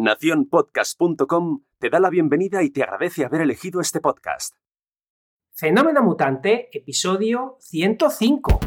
[0.00, 4.56] Naciónpodcast.com te da la bienvenida y te agradece haber elegido este podcast.
[5.52, 8.60] Fenómeno Mutante, episodio 105.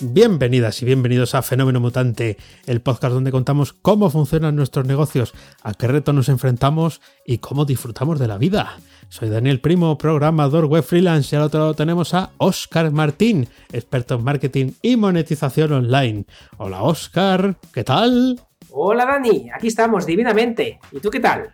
[0.00, 2.36] Bienvenidas y bienvenidos a Fenómeno Mutante,
[2.66, 7.64] el podcast donde contamos cómo funcionan nuestros negocios, a qué retos nos enfrentamos y cómo
[7.64, 8.76] disfrutamos de la vida.
[9.08, 14.16] Soy Daniel Primo, programador web freelance y al otro lado tenemos a Oscar Martín, experto
[14.16, 16.24] en marketing y monetización online.
[16.58, 18.40] Hola Oscar, ¿qué tal?
[18.70, 20.80] Hola Dani, aquí estamos divinamente.
[20.90, 21.52] ¿Y tú qué tal?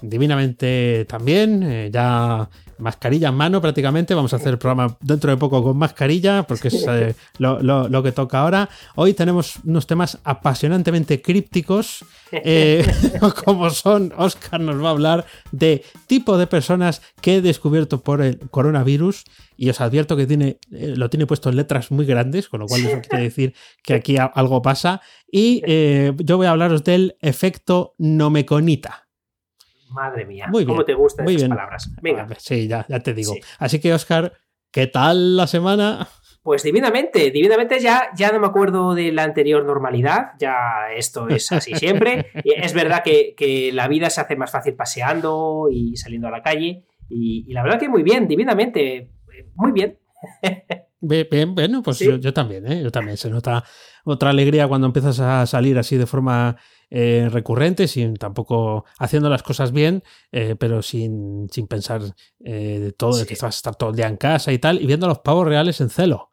[0.00, 2.48] Divinamente también, eh, ya
[2.80, 4.14] mascarilla en mano prácticamente.
[4.14, 8.12] Vamos a hacer el programa dentro de poco con mascarilla, porque es eh, lo, que
[8.12, 8.68] toca ahora.
[8.96, 12.84] Hoy tenemos unos temas apasionantemente crípticos, eh,
[13.44, 18.22] como son, Oscar nos va a hablar de tipo de personas que he descubierto por
[18.22, 19.24] el coronavirus.
[19.56, 22.66] Y os advierto que tiene, eh, lo tiene puesto en letras muy grandes, con lo
[22.66, 25.02] cual eso quiere decir que aquí algo pasa.
[25.30, 25.60] Y
[26.16, 29.09] yo voy a hablaros del efecto nomeconita.
[29.90, 31.90] Madre mía, ¿cómo te gustan esas palabras?
[32.00, 32.28] Venga.
[32.38, 33.34] Sí, ya, ya te digo.
[33.58, 34.32] Así que, Oscar,
[34.70, 36.08] ¿qué tal la semana?
[36.42, 41.52] Pues divinamente, divinamente ya, ya no me acuerdo de la anterior normalidad, ya esto es
[41.52, 42.30] así siempre.
[42.44, 46.86] es verdad que, la vida se hace más fácil paseando y saliendo a la calle
[47.10, 49.10] y, la verdad que muy bien, divinamente,
[49.54, 49.98] muy bien.
[51.02, 52.82] Bien, bueno, pues yo, también, ¿eh?
[52.82, 53.16] yo también.
[53.16, 53.64] Se nota
[54.04, 56.58] otra alegría cuando empiezas a salir así de forma
[56.92, 60.02] eh, recurrente, sin tampoco haciendo las cosas bien,
[60.32, 62.02] eh, pero sin, sin pensar
[62.44, 65.06] eh, todo, que vas a estar todo el día en casa y tal, y viendo
[65.06, 66.30] los pavos reales en celo.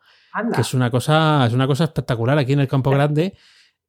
[0.53, 3.35] Que es una cosa, es una cosa espectacular aquí en el Campo Grande.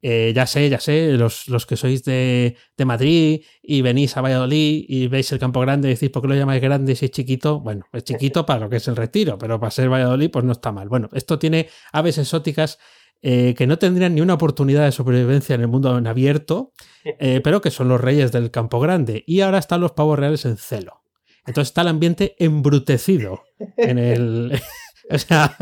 [0.02, 4.84] ya sé, ya sé, los, los que sois de, de, Madrid y venís a Valladolid
[4.89, 7.61] y veis el Campo Grande y decís, ¿por qué lo llamáis grande si es chiquito?
[7.61, 10.52] Bueno, es chiquito para lo que es el retiro, pero para ser Valladolid, pues no
[10.52, 10.89] está mal.
[10.89, 12.78] Bueno, esto tiene aves exóticas
[13.20, 16.73] eh, que no tendrían ni una oportunidad de sobrevivencia en el mundo en abierto,
[17.05, 19.24] eh, pero que son los reyes del campo grande.
[19.27, 21.02] Y ahora están los pavos reales en celo.
[21.46, 23.42] Entonces está el ambiente embrutecido
[23.77, 24.61] en el...
[25.11, 25.56] o sea,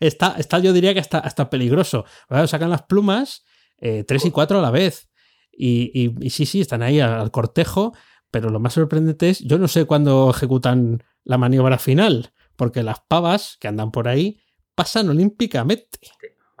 [0.00, 2.04] está, está, yo diría que hasta, hasta peligroso.
[2.46, 3.44] Sacan las plumas
[3.80, 5.08] eh, tres y cuatro a la vez.
[5.52, 7.92] Y, y, sí, sí, están ahí al cortejo,
[8.30, 13.00] pero lo más sorprendente es, yo no sé cuándo ejecutan la maniobra final, porque las
[13.00, 14.40] pavas que andan por ahí
[14.74, 15.98] pasan olímpicamente.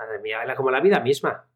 [0.00, 1.46] Madre mía, como la vida misma.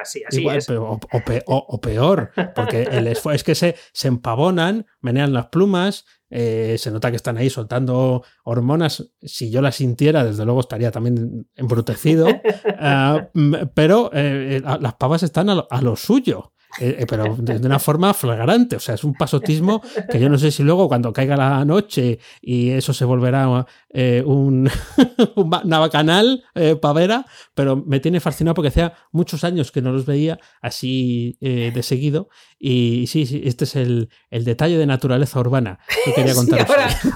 [0.00, 0.68] así, así es.
[0.70, 7.10] o, peor, porque el es que se, se empavonan, menean las plumas, eh, se nota
[7.10, 9.12] que están ahí soltando hormonas.
[9.20, 12.28] Si yo las sintiera, desde luego estaría también embrutecido.
[12.82, 13.28] Ah,
[13.74, 16.52] pero eh, las pavas están a lo suyo.
[16.78, 18.76] Eh, eh, pero de, una forma flagrante.
[18.76, 22.18] O sea, es un pasotismo que yo no sé si luego cuando caiga la noche
[22.40, 24.70] y eso se volverá eh, un,
[25.34, 26.44] un, bacanal
[26.80, 31.82] pavera, pero me tiene fascinado porque hacía muchos años que no los veía así de
[31.82, 32.28] seguido.
[32.58, 36.66] Y sí, sí, este es el, detalle de naturaleza urbana que quería contar.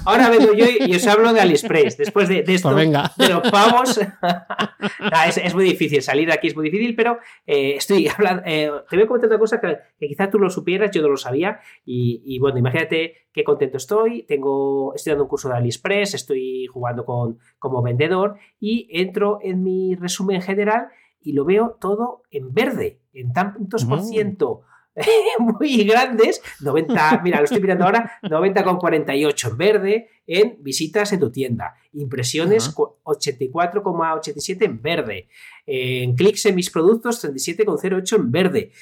[0.04, 1.98] ahora, vengo yo y, os hablo de AliExpress.
[1.98, 4.00] Después de, esto, pues de los pavos,
[5.36, 6.02] es, muy difícil.
[6.02, 8.42] Salir de aquí es muy difícil, pero estoy hablando.
[8.42, 11.60] te voy a comentar cosa que, quizá tú lo supieras, yo no lo sabía.
[11.84, 14.24] Y, bueno, imagínate qué contento estoy.
[14.24, 19.62] Tengo, estoy dando un curso de AliExpress, estoy jugando con, como vendedor y entro en
[19.62, 20.88] mi resumen general
[21.20, 24.04] y lo veo todo en verde, en tantos por mm.
[24.04, 24.62] ciento.
[25.38, 31.30] muy grandes, 90, mira, lo estoy mirando ahora, 90,48 en verde, en visitas en tu
[31.30, 35.28] tienda, impresiones 84,87 en verde,
[35.66, 38.72] en clics en mis productos 37,08 en verde.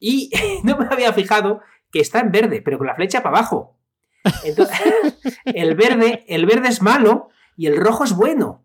[0.00, 0.30] Y
[0.64, 1.60] no me había fijado
[1.92, 3.78] que está en verde, pero con la flecha para abajo.
[4.44, 4.78] Entonces,
[5.44, 8.64] el verde, el verde es malo y el rojo es bueno.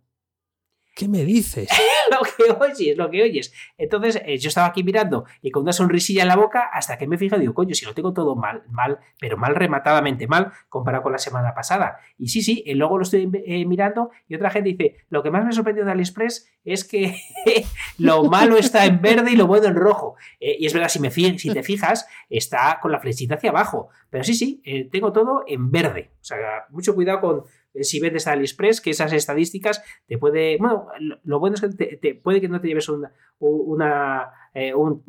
[0.96, 1.68] ¿Qué me dices?
[2.10, 3.54] lo que oyes, lo que oyes.
[3.78, 7.06] Entonces, eh, yo estaba aquí mirando y con una sonrisilla en la boca hasta que
[7.06, 10.54] me he fijado, digo, coño, si lo tengo todo mal, mal, pero mal rematadamente mal
[10.70, 11.98] comparado con la semana pasada.
[12.18, 15.32] Y sí, sí, eh, luego lo estoy eh, mirando y otra gente dice, lo que
[15.32, 17.20] más me ha sorprendido de AliExpress es que
[17.98, 20.16] lo malo está en verde y lo bueno en rojo.
[20.40, 23.90] y es verdad, si, me si te fijas, está con la flechita hacia abajo.
[24.10, 26.12] Pero sí, sí, tengo todo en verde.
[26.22, 26.38] O sea,
[26.70, 30.58] mucho cuidado con eh, si vendes a AliExpress, que esas estadísticas te puede.
[30.58, 30.88] Bueno,
[31.24, 33.12] lo, bueno es que te, puede que no te lleves una.
[33.40, 35.04] una eh, un,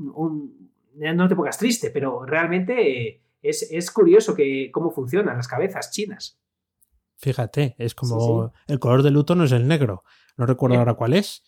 [0.94, 6.40] no te pongas triste, pero realmente eh, es, curioso que, cómo funcionan las cabezas chinas.
[7.16, 10.04] Fíjate, es como el color de luto no es el negro.
[10.36, 11.42] No recuerdo ahora cuál es.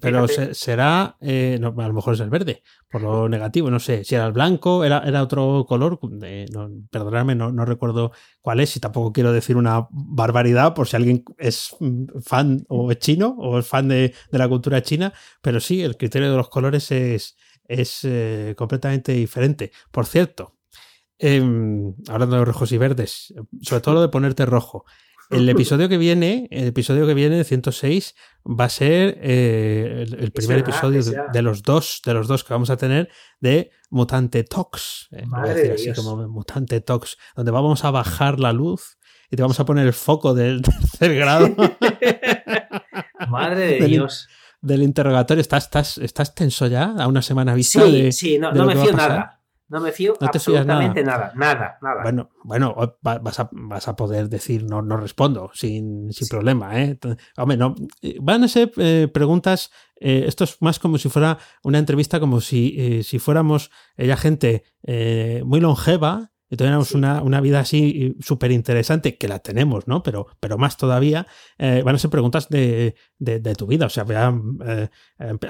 [0.00, 4.14] Pero será, eh, a lo mejor es el verde, por lo negativo, no sé, si
[4.14, 8.80] era el blanco, era, era otro color, no, perdonadme, no, no, recuerdo cuál es y
[8.80, 11.76] tampoco quiero decir una barbaridad por si alguien es
[12.22, 16.30] fan o es chino o es fan de, la cultura china, pero sí, el criterio
[16.30, 19.72] de los colores es, es eh, completamente diferente.
[19.90, 20.56] Por cierto,
[21.18, 24.84] em, hablando de rojos y verdes, sobre todo lo de ponerte rojo.
[25.30, 28.14] El episodio que viene, el episodio que viene, 106,
[28.46, 31.02] va a ser eh, el, primer episodio
[31.32, 33.10] de, los dos, de los dos que vamos a tener
[33.40, 35.08] de Mutante Talks.
[35.12, 35.24] Eh,
[35.74, 38.98] así como Mutante Talks, donde vamos a bajar la luz
[39.30, 40.62] y te vamos a poner el foco del
[41.00, 41.54] tercer grado.
[43.28, 44.28] Madre de Dios.
[44.60, 45.40] Del interrogatorio.
[45.40, 47.84] ¿Estás, estás, ¿Estás tenso ya a una semana vista?
[47.84, 49.37] Sí, de, sí, no, no me fío nada.
[49.68, 51.32] No me fío absolutamente nada.
[51.36, 51.78] nada.
[51.82, 56.82] nada, Bueno, bueno, vas a, vas a poder decir no, no respondo sin, sin problema.
[56.82, 56.98] ¿eh?
[57.36, 57.74] Hombre, no,
[58.20, 59.70] van a ser eh, preguntas,
[60.00, 64.16] eh, esto es más como si fuera una entrevista, como si, eh, si fuéramos ya
[64.16, 64.64] gente
[65.44, 70.02] muy longeva y tuviéramos una, una, vida así súper interesante, que la tenemos, ¿no?
[70.02, 71.26] Pero, pero más todavía,
[71.58, 73.86] eh, van a ser preguntas de, de, tu vida.
[73.86, 74.34] O sea, voy a
[74.66, 74.88] eh,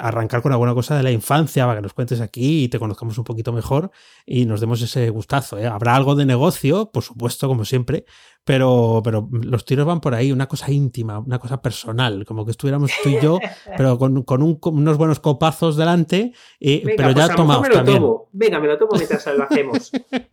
[0.00, 3.16] arrancar con alguna cosa de la infancia para que nos cuentes aquí y te conozcamos
[3.18, 3.90] un poquito mejor
[4.26, 5.58] y nos demos ese gustazo.
[5.58, 5.66] ¿eh?
[5.66, 8.04] Habrá algo de negocio, por supuesto, como siempre,
[8.48, 12.52] pero, pero los tiros van por ahí, una cosa íntima, una cosa personal, como que
[12.52, 13.38] estuviéramos tú y yo,
[13.76, 18.02] pero con, con, unos buenos copazos delante, y, pero ya pues tomados también.
[18.32, 19.92] Venga, me lo tomo mientras lo hacemos.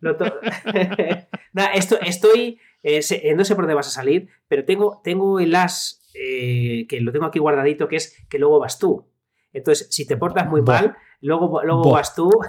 [1.52, 5.38] Nada, esto, estoy, eh, eh, no sé por dónde vas a salir, pero tengo, tengo
[5.38, 9.06] el as eh, que lo tengo aquí guardadito, que es que luego vas tú.
[9.52, 12.30] Entonces, si te portas muy mal, luego, luego vas tú.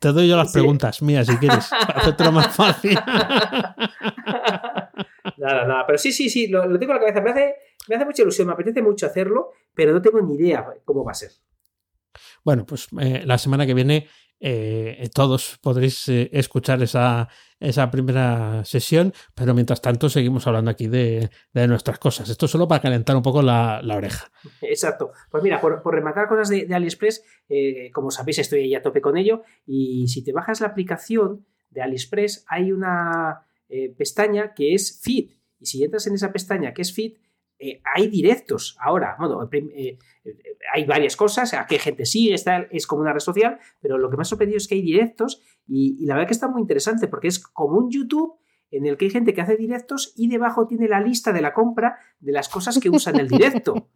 [0.00, 2.98] te doy yo las preguntas mías si quieres, para hacértelo más fácil.
[5.36, 5.84] nada, nada.
[5.86, 7.20] Pero sí, sí, sí, lo, tengo en la cabeza.
[7.20, 7.54] Me hace,
[7.88, 11.12] me hace mucha ilusión, me apetece mucho hacerlo, pero no tengo ni idea cómo va
[11.12, 11.30] a ser.
[12.44, 14.08] Bueno, pues eh, la semana que viene
[14.40, 20.86] eh, todos podréis eh, escuchar esa, esa, primera sesión, pero mientras tanto seguimos hablando aquí
[20.86, 22.28] de, nuestras cosas.
[22.30, 24.30] Esto solo para calentar un poco la, oreja.
[24.62, 25.12] Exacto.
[25.30, 29.16] Pues mira, por, rematar cosas de, AliExpress, eh, como sabéis, estoy ahí a tope con
[29.16, 29.42] ello.
[29.66, 33.44] Y si te bajas la aplicación de AliExpress, hay una
[33.96, 35.30] pestaña que es Feed.
[35.60, 37.16] Y si entras en esa pestaña que es Feed,
[37.58, 39.16] eh, hay directos ahora.
[39.18, 40.34] Bueno, eh, eh,
[40.72, 44.08] hay varias cosas, a qué gente sigue, está, es como una red social, pero lo
[44.10, 47.08] que me ha sorprendido es que hay directos y, la verdad que está muy interesante
[47.08, 48.38] porque es como un YouTube
[48.70, 51.52] en el que hay gente que hace directos y debajo tiene la lista de la
[51.52, 53.88] compra de las cosas que usan el directo.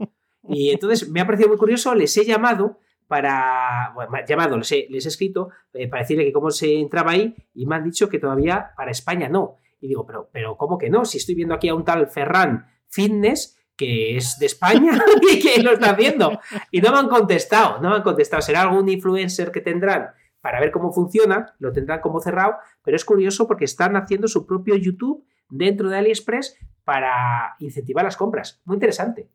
[0.49, 4.89] Y entonces me ha parecido muy curioso, les he llamado para, bueno, llamado, les he,
[4.91, 5.51] les he escrito
[5.89, 9.29] para decirle que cómo se entraba ahí y me han dicho que todavía para España
[9.29, 9.59] no.
[9.81, 11.05] Y digo, pero, pero ¿cómo que no?
[11.05, 15.03] Si estoy viendo aquí a un tal Ferran Fitness, que es de España
[15.33, 16.39] y que lo está haciendo.
[16.71, 18.43] Y no me han contestado, no me han contestado.
[18.43, 20.11] Será algún influencer que tendrán
[20.41, 24.47] para ver cómo funciona, lo tendrán como cerrado, pero es curioso porque están haciendo su
[24.47, 28.61] propio YouTube dentro de AliExpress para incentivar las compras.
[28.65, 29.29] Muy interesante.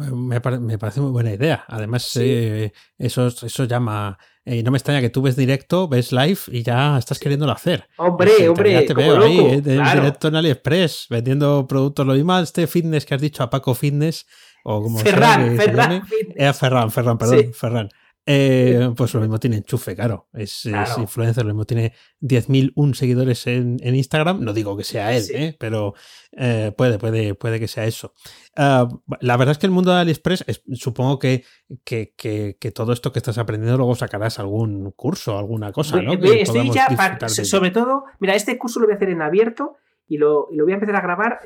[0.00, 1.64] Me, parece muy buena idea.
[1.68, 4.18] Además, eh, eso, eso llama.
[4.44, 7.52] Eh, y no me extraña que tú ves directo, ves live y ya estás queriéndolo
[7.52, 7.86] hacer.
[7.98, 8.72] Hombre, hombre.
[8.72, 12.06] Ya te veo ahí, eh, directo en AliExpress, vendiendo productos.
[12.06, 14.26] Lo mismo este fitness que has dicho a Paco Fitness.
[14.64, 16.06] O como Ferran, Ferran.
[16.54, 17.88] Ferran, Ferran, perdón, Ferran.
[18.26, 20.28] Eh, pues lo mismo tiene enchufe, claro.
[20.32, 20.66] Es,
[20.98, 24.40] influencer, lo mismo tiene 10.000 seguidores en, Instagram.
[24.42, 25.56] No digo que sea él, ¿eh?
[25.58, 25.94] pero
[26.36, 28.14] eh, puede, puede, puede que sea eso.
[28.56, 28.88] Ah,
[29.20, 31.44] la verdad es que el mundo de AliExpress, supongo que,
[31.84, 36.12] que, que, todo esto que estás aprendiendo luego sacarás algún curso, alguna cosa, ¿no?
[36.12, 36.88] Estoy ya,
[37.28, 39.76] sobre todo, mira, este curso lo voy a hacer en abierto
[40.10, 41.40] y lo, voy a empezar a grabar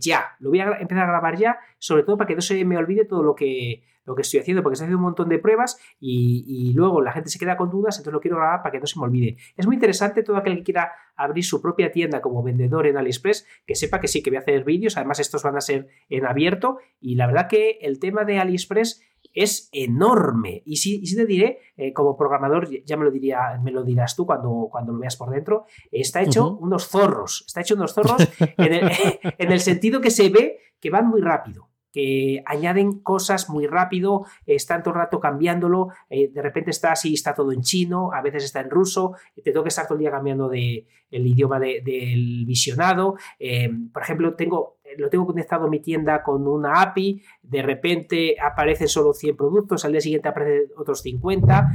[0.00, 0.36] ya.
[0.40, 3.04] Lo voy a empezar a grabar ya, sobre todo para que no se me olvide
[3.04, 6.72] todo lo que lo que estoy haciendo, porque estoy haciendo un montón de pruebas y,
[6.74, 8.98] luego la gente se queda con dudas, entonces lo quiero grabar para que no se
[8.98, 9.36] me olvide.
[9.54, 13.46] Es muy interesante todo aquel que quiera abrir su propia tienda como vendedor en AliExpress,
[13.66, 16.24] que sepa que sí que voy a hacer vídeos, además estos van a ser en
[16.24, 19.02] abierto y la verdad que el tema de AliExpress
[19.34, 20.62] es enorme.
[20.64, 24.26] Y sí, te diré, eh, como programador, ya me lo, diría, me lo dirás tú
[24.26, 28.16] cuando, cuando lo veas por dentro, está hecho unos zorros, está hecho unos zorros
[28.58, 34.26] en el sentido que se ve que van muy rápido que añaden cosas muy rápido,
[34.46, 38.20] están todo el rato cambiándolo, eh, de repente está así, está todo en chino, a
[38.22, 41.58] veces está en ruso, te tengo que estar todo el día cambiando de, el idioma
[41.58, 43.16] del visionado.
[43.38, 48.36] Eh, por ejemplo, tengo, lo tengo conectado a mi tienda con una API, de repente
[48.40, 51.70] aparecen solo 100 productos, al día siguiente aparecen otros 50.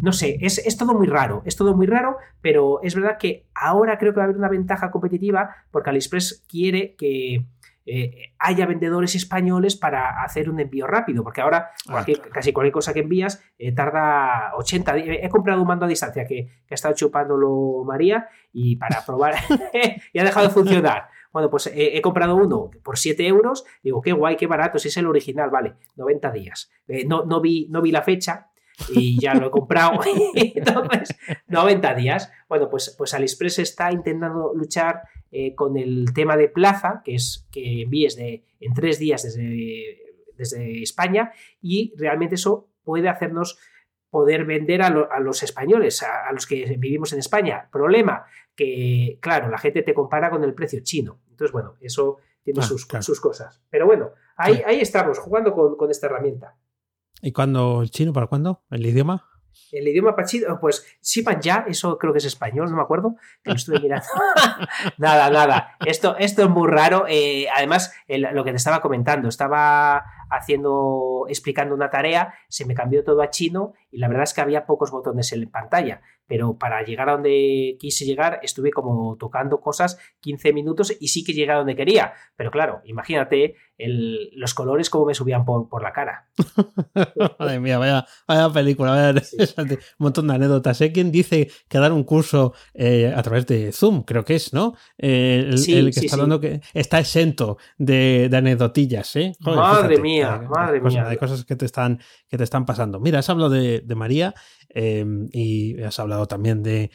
[0.00, 3.46] No sé, es, es todo muy raro, es todo muy raro, pero es verdad que
[3.54, 7.46] ahora creo que va a haber una ventaja competitiva porque AliExpress quiere que
[7.84, 12.94] eh, haya vendedores españoles para hacer un envío rápido, porque ahora ah, casi cualquier cosa
[12.94, 15.16] que envías eh, tarda 80 días.
[15.20, 19.34] He comprado un mando a distancia que, que ha estado chupándolo María y para probar
[20.12, 21.08] y ha dejado de funcionar.
[21.32, 23.64] Bueno, pues he, comprado uno por 7 euros.
[23.82, 26.70] Digo, qué guay, qué barato, si es el original, vale, 90 días.
[26.88, 28.52] Eh, no, no, vi, no vi la fecha,
[28.90, 30.00] y ya lo he comprado.
[30.34, 31.14] Entonces,
[31.48, 32.32] 90 días.
[32.48, 37.46] Bueno, pues, pues AliExpress está intentando luchar eh, con el tema de plaza, que es
[37.50, 39.98] que envíes de, en tres días desde,
[40.36, 43.58] desde España, y realmente eso puede hacernos
[44.12, 47.70] poder vender a, los españoles, a, los que vivimos en España.
[47.72, 51.22] Problema, que claro, la gente te compara con el precio chino.
[51.30, 53.62] Entonces, bueno, eso tiene ah, sus, sus, cosas.
[53.70, 56.58] Pero bueno, ahí, ahí estamos, jugando con, con esta herramienta.
[57.22, 58.12] ¿Y cuándo el chino?
[58.12, 58.62] ¿Para cuándo?
[58.70, 59.32] ¿El idioma?
[59.70, 63.50] El idioma pachido, pues Sipan ya, eso creo que es español, no me acuerdo, que
[63.50, 64.06] lo estuve mirando.
[64.98, 65.76] nada, nada.
[65.86, 67.06] Esto, esto es muy raro.
[67.08, 73.04] Eh, además, lo que te estaba comentando, estaba haciendo, explicando una tarea, se me cambió
[73.04, 76.00] todo a chino y la verdad es que había pocos botones en pantalla
[76.32, 81.24] pero para llegar a donde quise llegar estuve como tocando cosas 15 minutos y sí
[81.24, 82.14] que llegué a donde quería.
[82.36, 83.56] Pero claro, imagínate
[84.34, 86.28] los colores como me subían por, la cara.
[87.38, 88.06] Madre mía, vaya,
[88.52, 89.22] película, vaya
[89.58, 90.80] un montón de anécdotas.
[90.80, 94.52] Hay quien dice que dar un curso eh, a través de Zoom, creo que es,
[94.52, 94.74] ¿no?
[94.98, 99.32] Eh, el, que está hablando que está exento de, de anecdotillas, ¿eh?
[99.40, 101.08] madre mía, madre mía.
[101.08, 103.00] Hay cosas que te están, que te están pasando.
[103.00, 104.34] Mira, has hablado de, de María
[104.74, 106.90] Em, y has hablado también de,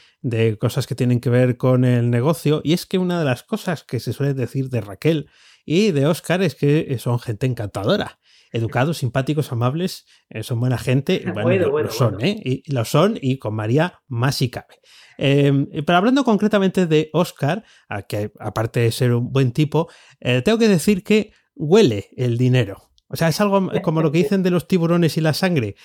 [0.59, 2.61] cosas que tienen que ver con el negocio.
[2.63, 5.29] Y es que una de las cosas que se suele decir de Raquel
[5.65, 8.19] y de Oscar es que son gente encantadora.
[8.51, 11.23] Educados, simpáticos, amables, eh, son buena gente.
[11.43, 12.41] Bueno, lo son, ¿eh?
[12.43, 14.79] Y lo son, y con María más si cabe.
[15.17, 17.63] Em, pero hablando concretamente de Oscar,
[18.07, 22.89] que aparte de ser un buen tipo, eh, tengo que decir que huele el dinero.
[23.07, 25.75] O sea, es algo como lo que dicen de los tiburones y la sangre.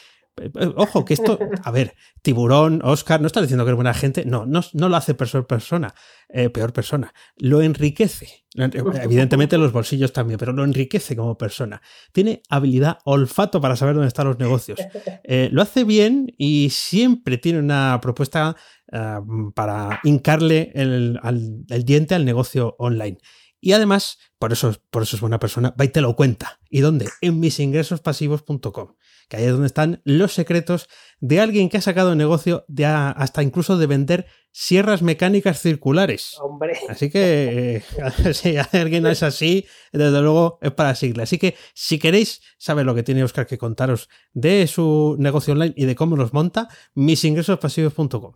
[0.41, 3.93] Eh, eh, ojo, que esto, a ver, Tiburón, Oscar, no está diciendo que es buena
[3.93, 5.95] gente, no, no, no lo hace peor persona,
[6.31, 8.45] eh, peor persona, lo enriquece.
[8.55, 11.81] Evidentemente los bolsillos también, pero lo enriquece como persona.
[12.12, 14.79] Tiene habilidad, olfato para saber dónde están los negocios.
[15.50, 18.57] lo hace bien y siempre tiene una propuesta
[19.55, 21.19] para hincarle el,
[21.69, 23.17] el diente al negocio online.
[23.62, 26.61] Y además, por eso, por eso es buena persona, va y te lo cuenta.
[26.69, 27.09] ¿Y dónde?
[27.23, 28.97] En misingresospasivos.com
[29.33, 30.88] que ahí es donde están los secretos
[31.21, 36.37] de alguien que ha sacado negocio de hasta incluso de vender sierras mecánicas circulares.
[36.38, 36.78] Hombre.
[36.90, 41.23] Así que eh, si alguien es así, desde luego es para sigla.
[41.23, 45.73] Así que si queréis saber lo que tiene Oscar que contaros de su negocio online
[45.78, 48.35] y de cómo los monta, misingresospasivos.com.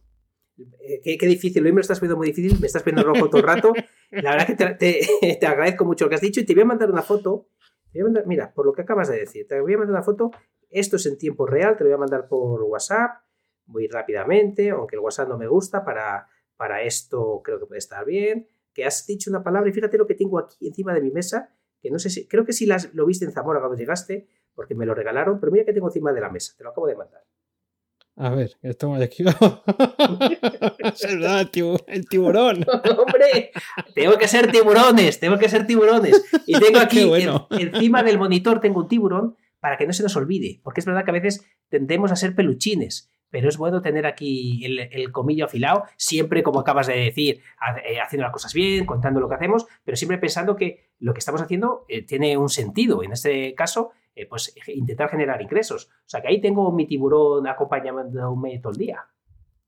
[0.58, 3.40] Eh, qué, difícil, hoy me lo estás viendo muy difícil, me estás viendo rojo todo
[3.40, 3.72] el rato.
[4.10, 6.66] La verdad que te, te agradezco mucho lo que has dicho y te voy a
[6.66, 7.48] mandar una foto
[8.26, 10.30] mira, por lo que acabas de decir, te voy a mandar una foto.
[10.70, 13.22] Esto es en tiempo real, te lo voy a mandar por WhatsApp,
[13.66, 18.04] muy rápidamente, aunque el WhatsApp no me gusta, para, para esto creo que puede estar
[18.04, 18.48] bien.
[18.72, 21.54] Que has dicho una palabra y fíjate lo que tengo aquí encima de mi mesa,
[21.80, 24.75] que no sé si, creo que sí las, lo viste en Zamora cuando llegaste, porque
[24.75, 26.96] me lo regalaron, pero mira que tengo encima de la mesa, te lo acabo de
[26.96, 27.22] mandar.
[28.18, 29.23] A ver, estamos aquí.
[31.87, 32.64] el tiburón.
[32.99, 33.50] Hombre,
[33.94, 36.25] tengo que ser tiburones, tengo que ser tiburones.
[36.46, 37.06] Y tengo aquí,
[37.50, 40.61] encima del monitor, tengo un tiburón para que no se nos olvide.
[40.62, 43.11] Porque es verdad que a veces tendemos a ser peluchines.
[43.28, 47.42] Pero es bueno tener aquí el, comillo afilado, siempre, como acabas de decir,
[47.85, 51.18] eh, haciendo las cosas bien, contando lo que hacemos, pero siempre pensando que lo que
[51.18, 53.02] estamos haciendo eh, tiene un sentido.
[53.02, 55.90] En este caso, eh, pues intentar generar ingresos.
[55.90, 59.06] O sea que ahí tengo mi tiburón acompañándome todo el día.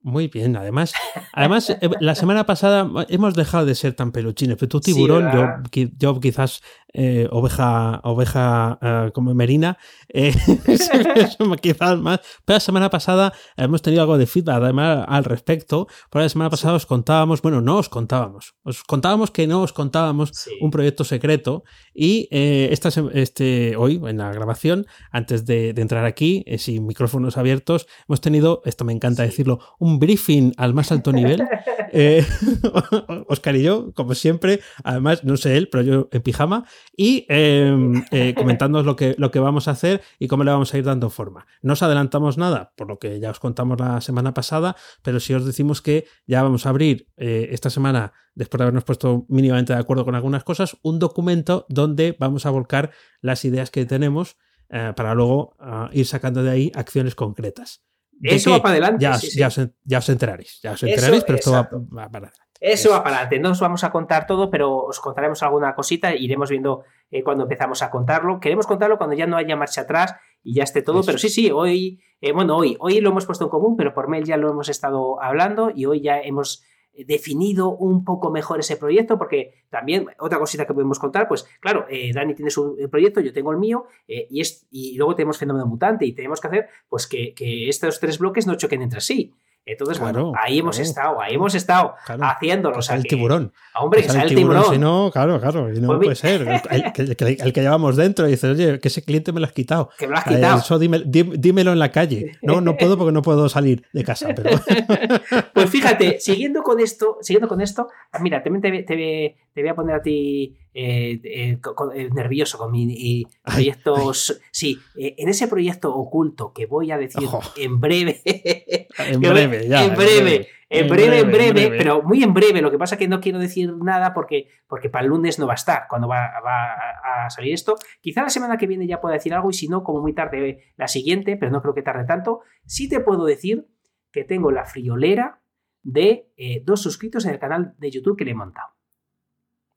[0.00, 0.92] Muy bien, además,
[1.32, 5.88] además eh, la semana pasada hemos dejado de ser tan peluchines, pero tu tiburón, yo,
[5.98, 6.62] yo quizás
[6.94, 9.76] eh, oveja, oveja eh, como Merina,
[10.08, 10.34] eh,
[11.62, 12.20] quizás más.
[12.44, 15.86] Pero la semana pasada hemos tenido algo de feedback además al respecto.
[16.10, 19.72] Por la semana pasada os contábamos, bueno, no os contábamos, os contábamos que no os
[19.74, 21.62] contábamos un proyecto secreto
[21.94, 28.20] y esta, este, hoy en la grabación, antes de, entrar aquí, sin micrófonos abiertos, hemos
[28.20, 31.42] tenido, esto me encanta decirlo, un briefing al más alto nivel.
[33.28, 36.64] Oscar y yo, como siempre, además, no sé él, pero yo en pijama,
[36.96, 40.72] y em, eh, comentándoos lo que, lo que vamos a hacer y cómo le vamos
[40.72, 41.46] a ir dando forma.
[41.62, 45.34] No os adelantamos nada, por lo que ya os contamos la semana pasada, pero sí
[45.34, 49.72] os decimos que ya vamos a abrir eh, esta semana, después de habernos puesto mínimamente
[49.72, 52.90] de acuerdo con algunas cosas, un documento donde vamos a volcar
[53.20, 54.36] las ideas que tenemos
[54.70, 57.87] eh, para luego ah, ir sacando de ahí acciones concretas.
[58.22, 59.04] Eso va para adelante.
[59.04, 62.38] Ya, os, enteraréis, ya os enteraréis, pero esto va, para adelante.
[62.60, 63.38] Eso va para adelante.
[63.38, 66.14] No os vamos a contar todo, pero os contaremos alguna cosita.
[66.14, 68.40] Iremos viendo eh, cuando empezamos a contarlo.
[68.40, 71.02] Queremos contarlo cuando ya no haya marcha atrás y ya esté todo.
[71.04, 74.08] Pero sí, sí, hoy, eh, bueno, hoy, hoy lo hemos puesto en común, pero por
[74.08, 76.64] mail ya lo hemos estado hablando y hoy ya hemos
[77.06, 81.86] definido un poco mejor ese proyecto, porque también otra cosita que podemos contar, pues claro,
[81.88, 85.66] eh, Dani tiene su proyecto, yo tengo el mío, y, es, y luego tenemos fenómeno
[85.66, 89.32] mutante y tenemos que hacer pues que, que estos tres bloques no choquen entre sí.
[89.68, 92.78] Entonces, bueno, ahí hemos estado, ahí hemos estado haciéndolo.
[92.90, 93.52] el tiburón.
[93.74, 94.64] Hombre, que el tiburón.
[94.72, 96.62] Si no, claro, claro, y no pues puede ser.
[96.70, 99.90] El, que llevamos dentro y dices, oye, que ese cliente me lo has quitado.
[99.98, 100.58] Que me lo has quitado.
[100.58, 102.32] Eso dímelo en la calle.
[102.40, 104.30] No, no puedo porque no puedo salir de casa.
[104.34, 104.50] Pero...
[105.52, 107.88] pues fíjate, siguiendo con esto, siguiendo con esto,
[108.20, 111.58] mira, también te, te, te voy a poner a ti eh, eh,
[111.94, 114.12] eh, nervioso con mi proyecto.
[114.52, 118.20] Sí, en ese proyecto oculto que voy a decir en breve.
[118.98, 119.84] en breve, ya.
[119.84, 120.46] En breve.
[120.70, 122.62] En breve, en breve, pero muy en breve.
[122.62, 125.48] Lo que pasa es que no quiero decir nada porque, porque para el lunes no
[125.48, 127.74] va a estar cuando va, a salir esto.
[128.00, 130.74] Quizá la semana que viene ya pueda decir algo y si no, como muy tarde
[130.76, 132.42] la siguiente, pero no creo que tarde tanto.
[132.66, 133.66] Sí te puedo decir
[134.12, 135.40] que tengo la friolera
[135.82, 136.28] de
[136.64, 138.77] dos suscritos en el canal de YouTube que le he montado.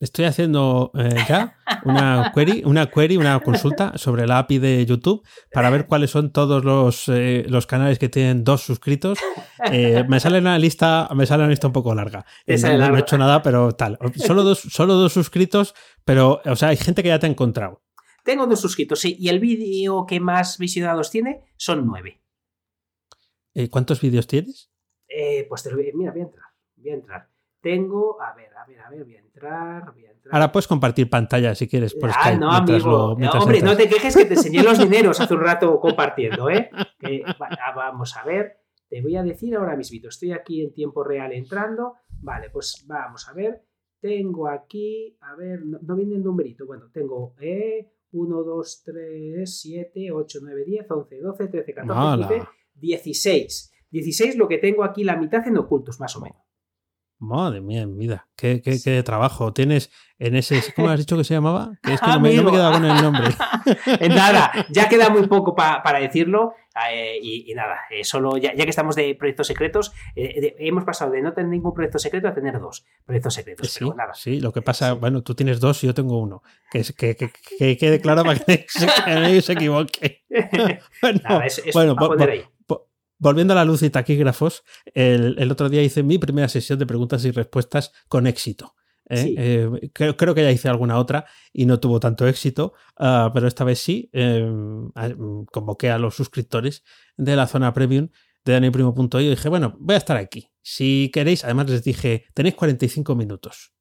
[0.01, 1.55] Estoy haciendo eh, ya
[1.85, 6.31] una query, una query, una consulta sobre la API de YouTube para ver cuáles son
[6.31, 9.19] todos los, eh, los canales que tienen dos suscritos.
[9.71, 12.25] Eh, me sale una lista, me sale una lista un poco larga.
[12.47, 13.99] No, he hecho nada, pero tal.
[14.15, 17.83] Solo dos, solo dos suscritos, pero, o sea, hay gente que ya te ha encontrado.
[18.23, 22.23] Tengo dos suscritos, sí, y el vídeo que más visionados tiene son nueve.
[23.69, 24.71] ¿Cuántos vídeos tienes?
[25.47, 27.29] pues te lo voy, mira, voy a entrar, voy a entrar.
[27.61, 28.50] Tengo, a ver,
[28.85, 30.33] a ver, voy a entrar, voy a entrar.
[30.35, 33.13] Ahora puedes compartir pantalla si quieres por ah, no, amigo.
[33.13, 36.69] hombre, no te quejes que te enseñé los dineros hace un rato compartiendo, ¿eh?
[37.39, 38.57] Ah, vamos a ver,
[38.89, 43.27] te voy a decir ahora mismo, estoy aquí en tiempo real entrando, vale, pues vamos
[43.29, 43.63] a ver,
[43.99, 50.11] tengo aquí, a ver, no, viene el numerito, bueno, tengo eh, 1, 2, 3, 7,
[50.11, 53.73] 8, 9, 10, 11, 12, 13, 14, 15, 16.
[53.91, 56.50] 16 lo que tengo aquí la mitad en ocultos, más o menos.
[57.21, 58.27] Madre mía, vida.
[58.35, 60.59] ¿Qué, qué, trabajo tienes en ese.
[60.75, 61.77] ¿Cómo has dicho que se llamaba?
[61.83, 63.29] Que es que no me, no me, he quedado con el nombre.
[64.09, 66.55] nada, ya queda muy poco para decirlo.
[66.89, 71.21] Eh, y, nada, eh, solo ya, que estamos de proyectos secretos, eh, hemos pasado de
[71.21, 73.69] no tener ningún proyecto secreto a tener dos proyectos secretos.
[73.69, 74.15] Sí, nada.
[74.15, 76.41] sí lo que pasa, bueno, tú tienes dos y yo tengo uno.
[76.71, 78.65] Que, es, que, que, quede claro para que,
[79.05, 80.23] nadie se equivoque.
[81.03, 82.45] bueno, nada, es, bueno poner ahí
[83.21, 84.63] volviendo a la luz y taquígrafos,
[84.95, 88.73] el, otro día hice mi primera sesión de preguntas y respuestas con éxito.
[89.09, 89.35] ¿eh?
[89.37, 93.63] Eh, creo, que ya hice alguna otra y no tuvo tanto éxito, ah, pero esta
[93.63, 94.09] vez sí.
[94.11, 94.51] Eh,
[95.51, 96.83] convoqué a los suscriptores
[97.15, 98.09] de la zona premium
[98.43, 100.49] de danielprimo.io y dije, bueno, voy a estar aquí.
[100.63, 103.71] Si queréis, además les dije, tenéis 45 minutos.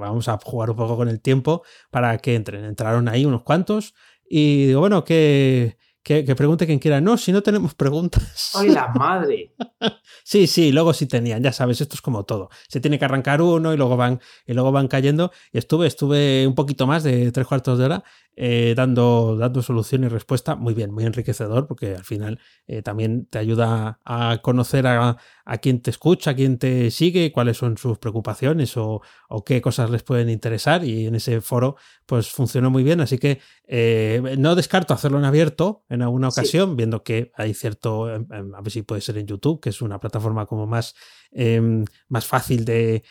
[0.00, 2.64] vamos a jugar un poco con el tiempo para que entren.
[2.64, 3.94] Entraron ahí unos cuantos
[4.28, 5.76] y digo, bueno, ¿qué,
[6.08, 7.02] que, pregunte quien quiera.
[7.02, 8.52] No, si no tenemos preguntas.
[8.54, 9.52] ¡Ay, la madre!
[10.24, 12.48] sí, sí, luego sí tenían, ya sabes, esto es como todo.
[12.66, 15.30] Se tiene que arrancar uno y luego van, y luego van cayendo.
[15.52, 18.04] Y estuve, estuve un poquito más de tres cuartos de hora
[18.36, 20.54] eh, dando, dando solución y respuesta.
[20.54, 25.18] Muy bien, muy enriquecedor, porque al final eh, también te ayuda a conocer a,
[25.48, 29.60] a, quien te escucha, a quien te sigue, cuáles son sus preocupaciones o, o, qué
[29.60, 30.84] cosas les pueden interesar.
[30.84, 33.00] Y en ese foro, pues funcionó muy bien.
[33.00, 38.12] Así que eh, no descarto hacerlo en abierto en alguna ocasión, viendo que hay cierto,
[38.14, 40.94] em, em, a ver si puede ser en YouTube, que es una plataforma como más
[41.30, 43.02] Em, más fácil de,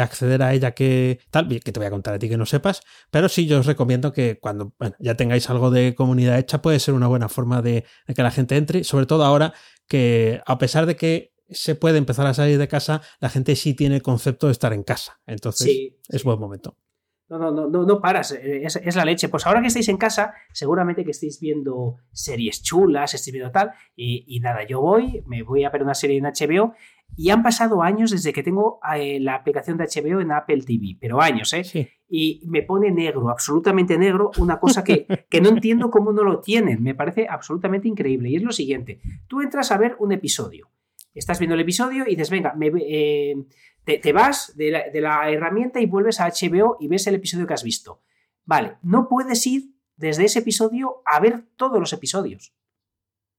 [0.00, 2.82] acceder a ella que tal, que te voy a contar a ti que no sepas,
[3.10, 6.94] pero sí yo os recomiendo que cuando ya tengáis algo de comunidad hecha puede ser
[6.94, 9.52] una buena forma de, que la gente entre, sobre todo ahora
[9.88, 13.74] que a pesar de que se puede empezar a salir de casa, la gente sí
[13.74, 16.76] tiene el concepto de estar en casa, entonces es buen momento.
[17.28, 19.28] No, no, no, no, paras, eh, es, la leche.
[19.28, 23.72] Pues ahora que estáis en casa, seguramente que estáis viendo series chulas, estáis viendo tal,
[23.96, 26.74] y, y, nada, yo voy, me voy a ver una serie en HBO
[27.16, 30.98] y han pasado años desde que tengo eh, la aplicación de HBO en Apple TV,
[31.00, 31.64] pero años, ¿eh?
[31.64, 31.88] Sí.
[32.08, 36.40] Y me pone negro, absolutamente negro, una cosa que, que no entiendo cómo no lo
[36.40, 36.82] tienen.
[36.82, 38.28] Me parece absolutamente increíble.
[38.30, 40.68] Y es lo siguiente, tú entras a ver un episodio,
[41.18, 43.34] estás viendo el episodio y dices, venga, eh,
[43.84, 47.46] te, vas de la, de la herramienta y vuelves a HBO y ves el episodio
[47.46, 48.02] que has visto.
[48.44, 52.54] Vale, no puedes ir desde ese episodio a ver todos los episodios.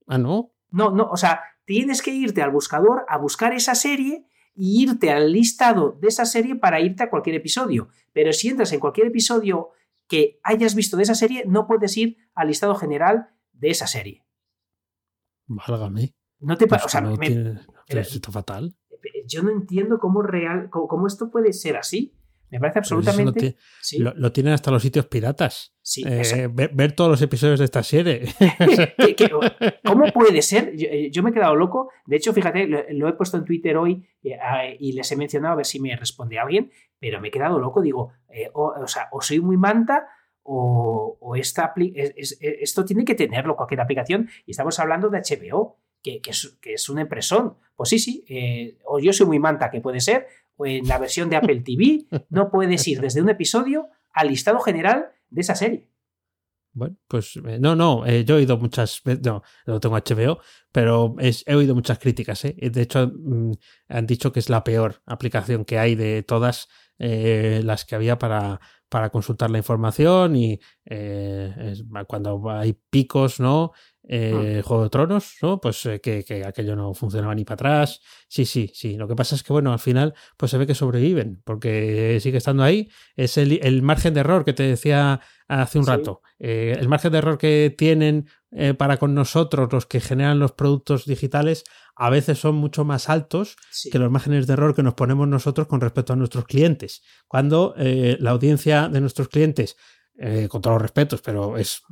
[0.07, 0.53] Ah, no.
[0.69, 5.11] No, no, o sea, tienes que irte al buscador a buscar esa serie y irte
[5.11, 7.89] al listado de esa serie para irte a cualquier episodio.
[8.11, 9.69] Pero si entras en cualquier episodio
[10.07, 14.25] que hayas visto de esa serie, no puedes ir al listado general de esa serie.
[15.45, 16.13] Válgame.
[16.39, 16.85] No te pasa.
[16.85, 18.75] o sea, me, fatal.
[19.25, 22.13] yo no entiendo cómo, real, cómo, esto puede ser así.
[22.49, 23.57] Me parece absolutamente.
[23.97, 25.75] Lo, tienen hasta los sitios piratas.
[25.81, 28.23] Sí, eh, ver, todos los episodios de esta serie.
[29.85, 30.73] ¿Cómo puede ser?
[30.77, 31.89] Eh, yo, me he quedado loco.
[32.05, 35.57] De hecho, fíjate, lo, he puesto en Twitter hoy eh, y les he mencionado a
[35.57, 37.81] ver si me responde alguien, pero me he quedado loco.
[37.81, 38.13] Digo,
[38.53, 40.07] o, sea, o soy muy manta
[40.43, 44.29] o, esta, esto tiene que tenerlo cualquier aplicación.
[44.45, 47.57] Y estamos hablando de HBO, que, es, que es, una impresión.
[47.75, 48.25] Pues sí, sí,
[48.85, 52.05] o yo soy muy manta, que puede ser, o en la versión de Apple TV,
[52.29, 55.87] no puedes ir desde un episodio al listado general de esa serie.
[56.77, 60.39] Bueno, pues eh, no, no, eh, yo he oído muchas, no, no tengo HBO,
[60.71, 62.45] pero he oído muchas críticas.
[62.45, 62.55] ¿eh?
[62.55, 63.53] De hecho, mm,
[63.87, 66.67] han dicho que es la peor aplicación que hay de todas
[66.99, 70.59] las que había para, para consultar la información y
[72.07, 73.73] cuando hay picos, ¿no?
[74.07, 75.59] eh, Juego de Tronos, ¿no?
[75.59, 78.01] Pues eh, que, que, aquello no funcionaba ni para atrás.
[78.27, 78.95] Sí, sí, sí.
[78.95, 82.37] Lo que pasa es que, bueno, al final, pues se ve que sobreviven, porque sigue
[82.37, 82.89] estando ahí.
[83.15, 86.21] Es el, el margen de error que te decía hace un rato.
[86.39, 90.51] Eh, el margen de error que tienen eh, para con nosotros, los que generan los
[90.53, 91.63] productos digitales,
[91.95, 93.55] a veces son mucho más altos
[93.91, 97.01] que los márgenes de error que nos ponemos nosotros con respecto a nuestros clientes.
[97.27, 99.77] Cuando la audiencia de nuestros clientes
[100.19, 101.83] eh, con todos los respetos, pero es,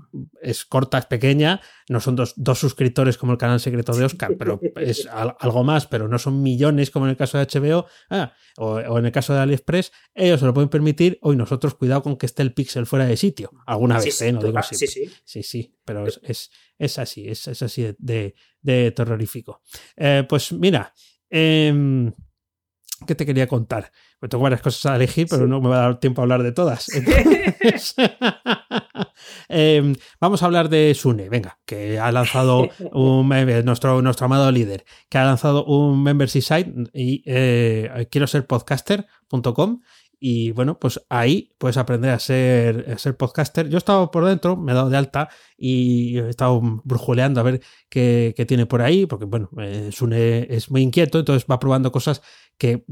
[0.41, 4.35] es corta, es pequeña, no son dos, dos, suscriptores como el canal secreto de Oscar,
[4.37, 5.07] pero es
[5.39, 9.05] algo más, pero no son millones como en el caso de HBO ah, o, en
[9.05, 12.41] el caso de AliExpress, ellos se lo pueden permitir, hoy nosotros cuidado con que esté
[12.41, 14.31] el pixel fuera de sitio, alguna vez, ¿eh?
[14.31, 14.75] no digo así.
[14.75, 14.87] Sí,
[15.23, 15.43] sí.
[15.43, 19.61] sí, pero es, es, es así, es, es, así de, de terrorífico.
[19.95, 20.91] Eh, pues mira,
[23.05, 23.91] eh, ¿qué te quería contar?
[24.19, 26.43] Pues tengo varias cosas a elegir, pero no me va a dar tiempo a hablar
[26.43, 26.87] de todas.
[29.47, 33.27] Em, vamos a hablar de Sune, venga, que ha lanzado un
[33.63, 39.79] nuestro, nuestro amado líder, que ha lanzado un membership site y eh, quiero ser podcaster.com
[40.19, 43.69] y bueno, pues ahí puedes aprender a ser, a ser podcaster.
[43.69, 47.43] Yo he estado por dentro, me he dado de alta y he estado brujuleando a
[47.43, 51.59] ver qué, qué tiene por ahí, porque bueno, eh, Sune es muy inquieto, entonces va
[51.59, 52.21] probando cosas
[52.57, 52.85] que,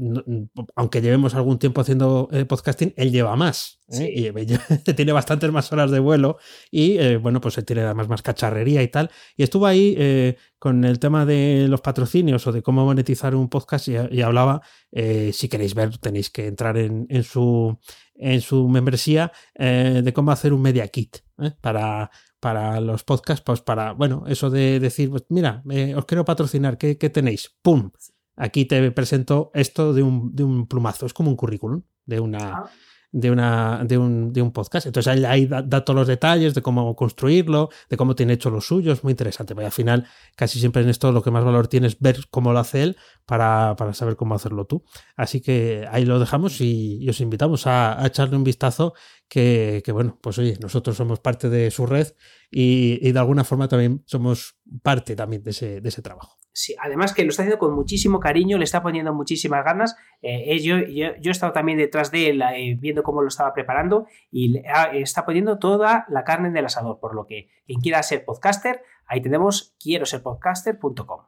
[0.76, 3.80] aunque llevemos algún tiempo haciendo eh, podcasting, él lleva más.
[3.88, 4.12] ¿eh?
[4.14, 4.46] Y
[4.94, 6.36] tiene bastantes más horas de vuelo
[6.70, 9.10] y bueno, pues él tiene además más cacharrería y tal.
[9.36, 13.86] Y estuvo ahí con el tema de los patrocinios o de cómo monetizar un podcast
[13.86, 17.78] y, hablaba, si queréis ver, tenéis que entrar en, en su,
[18.14, 21.18] en su membresía de cómo hacer un media kit
[21.60, 25.62] para para los podcasts, pues para, bueno, eso de decir, pues mira,
[25.96, 27.54] os quiero patrocinar, ¿qué, ¿qué, tenéis?
[27.60, 27.90] ¡Pum!
[28.36, 32.38] Aquí te presento esto de un, de un plumazo, es como un currículum de una,
[32.58, 32.70] ah.
[33.14, 34.86] De, una, de, un, de un podcast.
[34.86, 39.04] Entonces ahí, da, todos los detalles de cómo construirlo, de cómo tiene hecho los suyos,
[39.04, 39.54] muy interesante.
[39.56, 42.58] Al final, casi siempre en esto lo que más valor tiene es ver cómo lo
[42.58, 44.84] hace él para, para saber cómo hacerlo tú.
[45.16, 48.94] Así que ahí lo dejamos y, os invitamos a, echarle un vistazo
[49.28, 52.08] que, que, bueno, pues oye, nosotros somos parte de su red
[52.50, 56.36] y, y de alguna forma también somos parte también de ese, de ese trabajo
[56.78, 59.96] además que lo está haciendo con muchísimo cariño, le está poniendo muchísimas ganas.
[60.22, 64.06] Eh, yo, yo, he estado también detrás de él eh, viendo cómo lo estaba preparando
[64.30, 64.62] y
[64.92, 68.82] está poniendo toda la carne en el asador, por lo que quien quiera ser podcaster,
[69.06, 71.22] ahí tenemos quiero ser podcaster.com.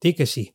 [0.00, 0.54] Sí que sí.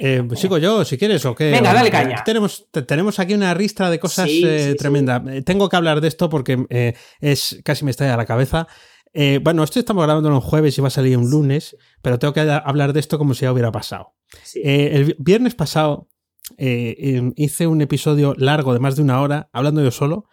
[0.00, 1.50] Eh, pues sigo yo, si quieres, o qué.
[1.50, 2.24] Venga, dale caña.
[2.24, 4.30] Tenemos, tenemos aquí una ristra de cosas
[4.78, 5.22] tremenda.
[5.44, 8.66] Tengo que hablar de esto porque es casi me está a la cabeza.
[9.12, 12.34] Eh, bueno, esto estamos grabando un jueves y va a salir un lunes, pero tengo
[12.34, 14.14] que hablar de esto como si ya hubiera pasado.
[14.54, 16.08] Eh, el viernes pasado
[16.56, 20.28] eh, em, hice un episodio largo de más de una hora, hablando yo solo,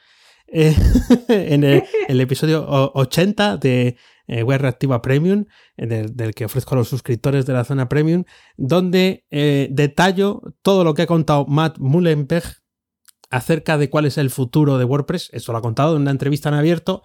[0.47, 7.53] en el, episodio 80 de Web Reactiva Premium, del, que ofrezco a los suscriptores de
[7.53, 9.25] la zona Premium, donde
[9.71, 12.43] detallo todo lo que ha contado Matt Mullenberg
[13.31, 15.29] acerca de cuál es el futuro de WordPress.
[15.33, 17.01] Esto lo ha contado en una entrevista en abierto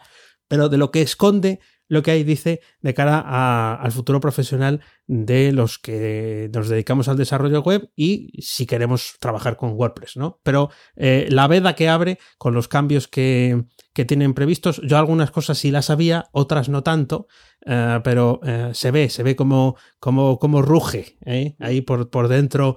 [0.51, 5.53] pero de lo que esconde lo que hay dice de cara al futuro profesional de
[5.53, 10.41] los que nos dedicamos al desarrollo web y si queremos trabajar con WordPress, ¿no?
[10.45, 15.33] Pero eh, la veda que abre con los cambios que, que, tienen previstos, yo algunas
[15.33, 17.27] cosas sí las sabía, otras no tanto,
[17.67, 21.19] eh, pero eh, se ve, se ve como, como, como ruge
[21.59, 22.77] ahí por, por dentro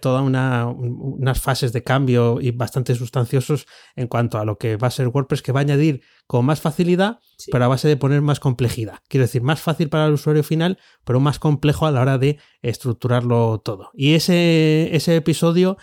[0.00, 4.88] todas una, unas fases de cambio y bastante sustanciosos en cuanto a lo que va
[4.88, 8.20] a ser WordPress, que va a añadir con más facilidad, pero a base de poner
[8.20, 8.98] más complejidad.
[9.08, 12.38] Quiero decir, más fácil para el usuario final, pero más complejo a la hora de
[12.62, 13.90] estructurarlo todo.
[13.94, 15.78] Y ese, ese episodio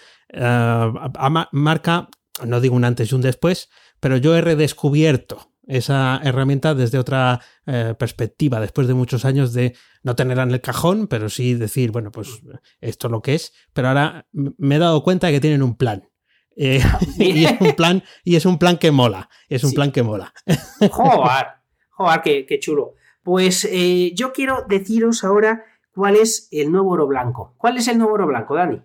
[1.52, 2.10] marca,
[2.46, 3.70] no digo un antes y un después,
[4.00, 9.76] pero yo he redescubierto esa herramienta desde otra eh, perspectiva, después de muchos años de
[10.04, 12.42] no tenerla en el cajón, pero sí decir, bueno, pues
[12.82, 13.54] esto es lo que es.
[13.74, 16.10] Pero ahora me he dado cuenta de que tienen un plan.
[16.56, 16.82] Eh,
[17.18, 19.30] y es un plan, y es un plan que mola.
[19.50, 20.34] Es un plan que mola.
[20.92, 21.48] Joder,
[21.90, 22.96] joder, qué, chulo.
[23.24, 27.56] Pues eh, yo quiero deciros ahora cuál es el nuevo oro blanco.
[27.58, 28.82] ¿Cuál es el nuevo oro blanco, Dani?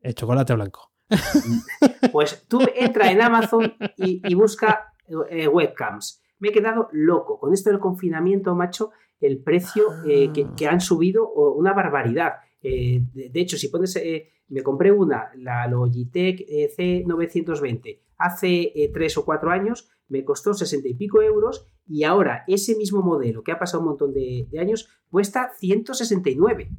[0.00, 0.92] El chocolate blanco.
[2.12, 4.93] Pues tú entra en Amazon y, busca
[5.30, 6.22] eh, webcams.
[6.38, 7.38] Me he quedado loco.
[7.38, 8.90] Con esto del confinamiento, macho,
[9.20, 12.34] el precio que, que, han subido, una barbaridad.
[12.60, 13.96] de, hecho, si pones
[14.48, 20.54] me compré una, la Logitech eh, C920, hace eh, tres o cuatro años, me costó
[20.54, 24.48] 60 y pico euros y ahora ese mismo modelo que ha pasado un montón de,
[24.58, 26.70] años cuesta 169.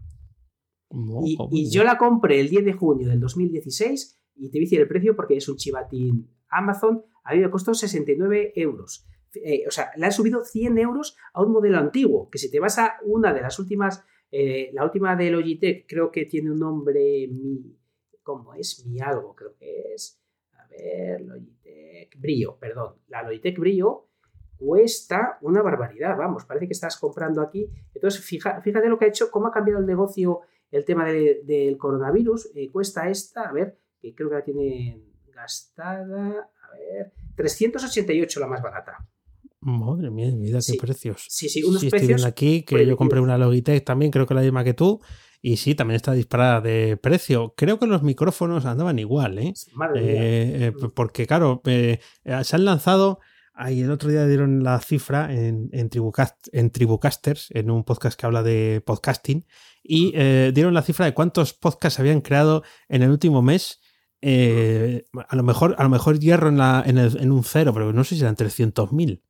[1.52, 4.82] y, yo la compré el 10 de junio del 2016 y te voy a decir
[4.82, 9.06] el precio porque es un chivatín Amazon, a mí me costó 69 euros.
[9.44, 12.62] Eh, o sea, le han subido 100 euros a un modelo antiguo, que si te
[12.62, 14.06] vas a una de las últimas
[14.38, 17.78] eh, la última de Logitech creo que tiene un nombre, mi,
[18.22, 18.86] ¿cómo es?
[18.86, 20.22] Mi algo, creo que es.
[20.54, 22.96] A ver, Logitech Brillo, perdón.
[23.08, 24.10] La Logitech Brillo
[24.58, 27.70] cuesta una barbaridad, vamos, parece que estás comprando aquí.
[27.94, 32.52] Entonces, fíjate lo que ha hecho, cómo ha cambiado el negocio el tema del coronavirus.
[32.56, 38.62] Eh, cuesta esta, a ver, que creo que la tienen gastada, ver, 388 la más
[38.62, 39.08] barata.
[39.66, 41.26] Madre mía, mira qué precios.
[41.28, 42.24] Sí, sí, unos precios.
[42.24, 45.02] aquí que yo compré una Logitech también, creo que la misma que tú.
[45.42, 47.54] Y sí, también está disparada de precio.
[47.56, 49.54] Creo que los micrófonos andaban igual, ¿eh?
[49.74, 52.00] Madre eh, eh porque, claro, eh,
[52.44, 53.20] se han lanzado.
[53.54, 55.90] Ahí el otro día dieron la cifra en, en,
[56.52, 59.46] en Tribucasters, en un podcast que habla de podcasting,
[59.82, 60.12] y
[60.52, 63.80] dieron la cifra de cuántos podcasts habían creado en el último mes.
[64.26, 68.04] A lo mejor, a lo mejor hierro en, la, en, en un cero, pero no
[68.04, 69.22] sé si eran 300.000.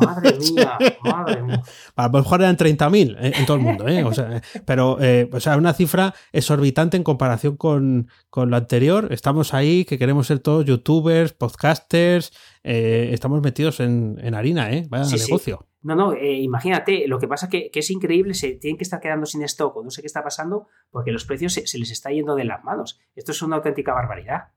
[0.00, 1.62] Madre mía, madre mía.
[1.96, 4.02] A lo mejor eran 30.000 eh, en todo el mundo, ¿eh?
[4.02, 9.08] O sea, pero, eh, o sea, una cifra exorbitante en comparación con, lo anterior.
[9.12, 12.32] Estamos ahí, que queremos ser todos youtubers, podcasters,
[12.64, 14.86] estamos metidos en, harina, ¿eh?
[14.88, 15.66] Vaya negocio.
[15.82, 19.26] No, no, imagínate, lo que pasa que, que es increíble, se tienen que estar quedando
[19.26, 22.34] sin stock o no sé qué está pasando porque los precios se les está yendo
[22.34, 23.00] de las manos.
[23.16, 24.52] Esto es una auténtica barbaridad.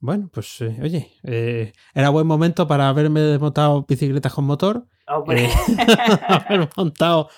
[0.00, 4.86] Bueno, pues eh, oye, eh, era buen momento para haberme montado bicicletas con motor.
[5.28, 5.48] Eh,
[6.28, 7.28] haber montado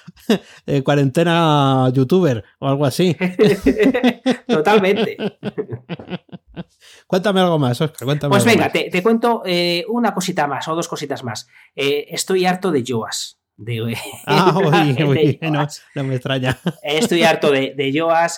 [0.85, 3.16] cuarentena youtuber o algo así.
[4.46, 5.16] Totalmente.
[7.07, 8.05] Cuéntame algo más, Oscar.
[8.05, 9.42] Cuéntame pues venga, Te, te, cuento
[9.88, 11.49] una cosita más o dos cositas más.
[11.75, 14.53] estoy harto de Joas de, ah,
[15.94, 16.59] no, me extraña.
[16.83, 17.75] Estoy harto de,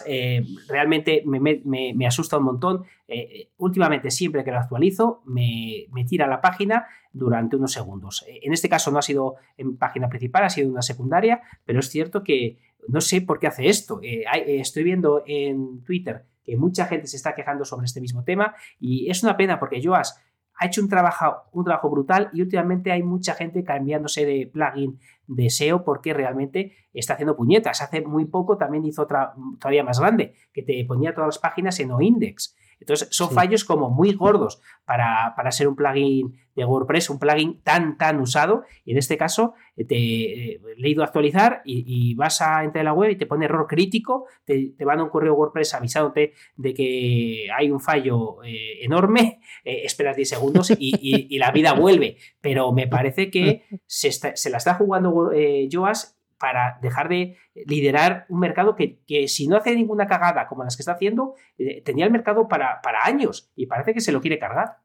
[0.06, 2.84] eh, realmente me, asusta un montón.
[3.06, 8.24] Eh, últimamente, siempre que lo actualizo, me, tira la página durante unos segundos.
[8.26, 11.80] Eh, en este caso no ha sido en página principal, ha sido una secundaria, pero
[11.80, 14.00] es cierto que no sé por qué hace esto.
[14.02, 19.10] estoy viendo en Twitter que mucha gente se está quejando sobre este mismo tema y
[19.10, 20.20] es una pena porque Yoas
[20.60, 25.00] ha hecho un trabajo, un trabajo brutal y últimamente hay mucha gente cambiándose de plugin
[25.26, 27.80] de SEO porque realmente está haciendo puñetas.
[27.80, 31.80] Hace muy poco también hizo otra todavía más grande, que te ponía todas las páginas
[31.80, 32.54] en OIndex.
[32.80, 37.96] Entonces, son fallos como muy gordos para, ser un plugin de WordPress, un plugin tan,
[37.96, 38.64] tan usado.
[38.84, 42.82] Y en este caso, eh, te eh, he ido a actualizar y, vas a entrar
[42.82, 45.74] en la web y te pone error crítico, te, te van a un correo WordPress
[45.74, 52.16] avisándote de que hay un fallo eh, enorme, esperas 10 segundos y, la vida vuelve.
[52.40, 55.30] Pero me parece que se, se la está jugando
[55.70, 60.74] Joas para dejar de liderar un mercado que, si no hace ninguna cagada como las
[60.74, 64.22] que está haciendo, eh, tenía el mercado para, para, años y parece que se lo
[64.22, 64.78] quiere cargar.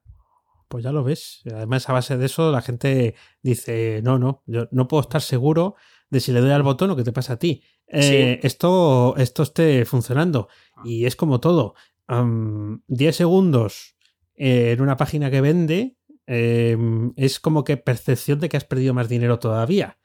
[0.67, 1.43] Pues ya lo ves.
[1.51, 5.75] Además, a base de eso, la gente dice, no, no, yo no puedo estar seguro
[6.09, 7.63] de si le doy al botón o qué te pasa a ti.
[7.87, 10.49] Eh, esto, esto esté funcionando.
[10.75, 10.81] Ah.
[10.83, 11.73] Y es como todo.
[12.07, 13.95] 10 segundos
[14.35, 15.95] en una página que vende
[16.27, 19.97] em, es como que percepción de que has perdido más dinero todavía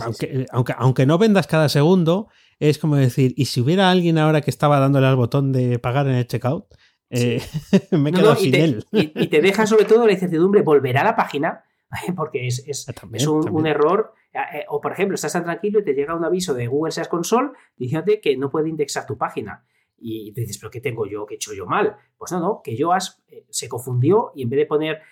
[0.00, 4.42] aunque, aunque, aunque, no vendas cada segundo, es como decir, ¿y si hubiera alguien ahora
[4.42, 6.66] que estaba dándole al botón de pagar en el checkout?
[7.10, 7.42] Eh,
[7.90, 8.84] me quedo sin él.
[8.92, 11.64] Y, te deja sobre todo la incertidumbre, ¿volverá a la página?
[12.16, 14.14] Porque es, es, ah, es un, error.
[14.32, 17.08] Eh, o, por ejemplo, estás tan tranquilo y te llega un aviso de Google Search
[17.08, 19.64] Console diciéndote que no puede indexar tu página.
[20.02, 21.26] Y te dices, ¿pero qué tengo yo?
[21.26, 21.96] ¿Qué he hecho yo mal?
[22.16, 25.02] Pues no, no, que yo eh, se confundió y en vez de poner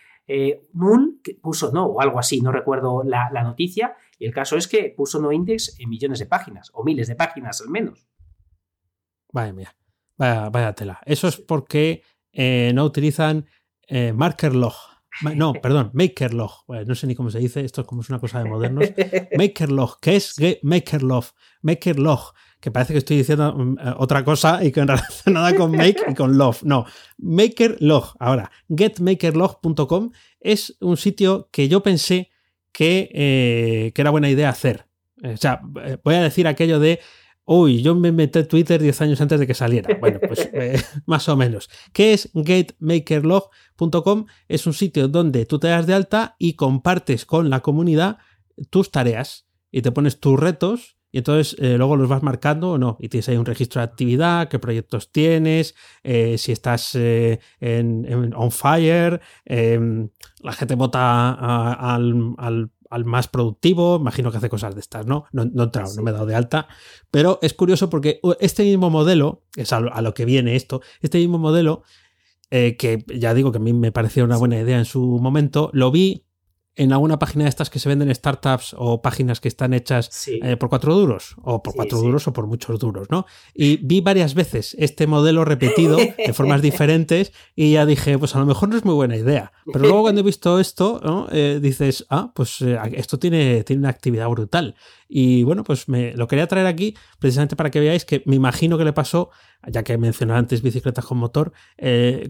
[0.74, 4.66] null, puso no o algo así, no recuerdo la, la noticia, y el caso es
[4.68, 8.08] que puso no index en millones de páginas, o miles de páginas al menos.
[9.32, 9.76] Vaya mía,
[10.16, 11.00] vaya, tela.
[11.04, 12.02] Eso es porque
[12.32, 13.46] eh, no utilizan
[13.86, 14.74] eh, marker log.
[15.34, 16.64] no, perdón, Makerlog.
[16.86, 18.88] no sé ni cómo se dice, esto es como es una cosa de modernos.
[19.36, 21.24] Makerlog, ¿qué es Makerlog?
[21.62, 25.54] Makerlog, que parece que estoy diciendo mm, eh, otra cosa y que en realidad nada
[25.54, 26.62] con make y con love.
[26.64, 26.86] No,
[27.18, 28.14] Makerlog.
[28.18, 32.30] Ahora, getmakerlog.com es un sitio que yo pensé
[32.78, 34.86] que, eh, que era buena idea hacer.
[35.24, 35.60] O sea,
[36.04, 37.00] voy a decir aquello de
[37.44, 39.98] Uy, yo me metí en Twitter 10 años antes de que saliera.
[39.98, 41.68] Bueno, pues eh, más o menos.
[41.92, 44.26] ¿Qué es gatemakerlog.com?
[44.46, 48.18] Es un sitio donde tú te das de alta y compartes con la comunidad
[48.70, 52.78] tus tareas y te pones tus retos y entonces eh, luego los vas marcando o
[52.78, 52.96] no.
[53.00, 58.50] Y tienes ahí un registro de actividad, qué proyectos tienes, eh, si estás en, on
[58.50, 60.08] fire, em,
[60.42, 61.32] la gente vota
[61.74, 65.26] al al más productivo, imagino que hace cosas de estas, ¿no?
[65.32, 66.68] No, no he entrado, no me he dado de alta,
[67.10, 71.38] pero es curioso porque este mismo modelo, es a lo, que viene esto, este mismo
[71.38, 71.82] modelo,
[72.50, 75.70] eh, que ya digo que a mí me pareció una buena idea en su momento,
[75.74, 76.24] lo vi
[76.78, 80.56] en alguna página de estas que se venden startups o páginas que están hechas eh,
[80.56, 83.26] por cuatro duros, o por cuatro duros o por muchos duros, ¿no?
[83.52, 88.38] Y vi varias veces este modelo repetido de formas diferentes y ya dije, pues a
[88.38, 89.52] lo mejor no es muy buena idea.
[89.66, 93.90] Pero luego cuando he visto esto, eh, dices, ah, pues eh, esto tiene, tiene una
[93.90, 94.76] actividad brutal.
[95.08, 98.78] Y bueno, pues me lo quería traer aquí precisamente para que veáis que me imagino
[98.78, 99.30] que le pasó,
[99.66, 101.52] ya que mencionado antes bicicletas con motor,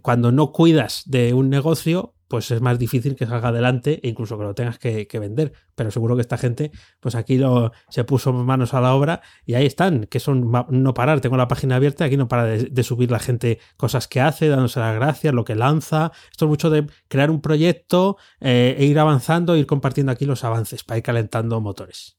[0.03, 4.39] cuando no cuidas de un negocio, pues es más difícil que salga adelante e incluso
[4.39, 5.53] que lo tengas que, vender.
[5.75, 9.55] Pero seguro que esta gente, pues aquí lo, se puso manos a la obra y
[9.55, 11.21] ahí están, que son no parar.
[11.21, 14.79] Tengo la página abierta, aquí no para de, subir la gente cosas que hace, dándose
[14.79, 16.13] las gracias, lo que lanza.
[16.31, 20.45] Esto es mucho de crear un proyecto eh, e ir avanzando, ir compartiendo aquí los
[20.45, 22.18] avances para ir calentando motores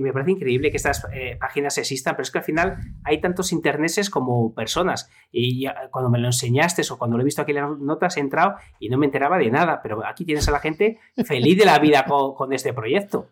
[0.00, 3.52] me parece increíble que estas eh, páginas existan, pero es que al final hay tantos
[3.52, 5.10] interneses como personas.
[5.30, 8.20] Y cuando me lo enseñaste o cuando lo he visto aquí en las notas he
[8.20, 11.64] entrado y no me enteraba de nada, pero aquí tienes a la gente feliz de
[11.64, 13.28] la vida con, este proyecto.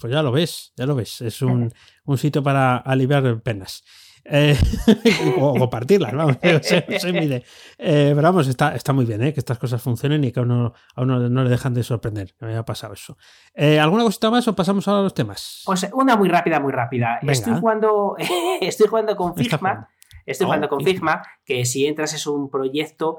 [0.00, 1.20] Pues ya lo ves, ya lo ves.
[1.20, 1.72] Es un,
[2.04, 3.84] un sitio para aliviar penas.
[4.26, 4.56] Eh,
[5.38, 7.44] o compartirlas, vamos, eh,
[7.78, 9.34] pero vamos, está, está muy bien ¿eh?
[9.34, 12.34] que estas cosas funcionen y que a uno, a uno no le dejan de sorprender.
[12.40, 13.18] Me ha pasado eso.
[13.54, 15.62] ¿Alguna cosita más o pasamos a los temas?
[15.66, 17.18] Pues una muy rápida, muy rápida.
[17.22, 18.16] Estoy jugando,
[18.60, 19.88] estoy jugando con Figma.
[20.24, 23.18] Estoy jugando oh, con Figma, que si entras es un proyecto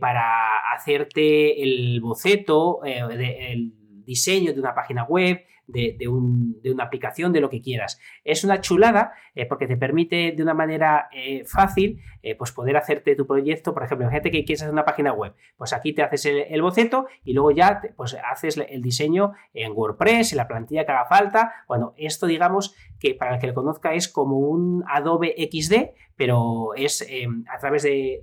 [0.00, 3.74] para hacerte el boceto, el
[4.06, 8.00] diseño de una página web, de, una aplicación, de lo que quieras.
[8.24, 12.76] Es una chulada eh, porque te permite de una manera eh, fácil eh, pues poder
[12.76, 13.74] hacerte tu proyecto.
[13.74, 15.34] Por ejemplo, imagínate que quieres hacer una página web.
[15.56, 20.32] Pues aquí te haces el, boceto y luego ya pues haces el diseño en WordPress,
[20.32, 21.52] en la plantilla que haga falta.
[21.68, 26.74] Bueno, esto digamos que para el que lo conozca es como un Adobe XD, pero
[26.74, 28.22] es em, a través de,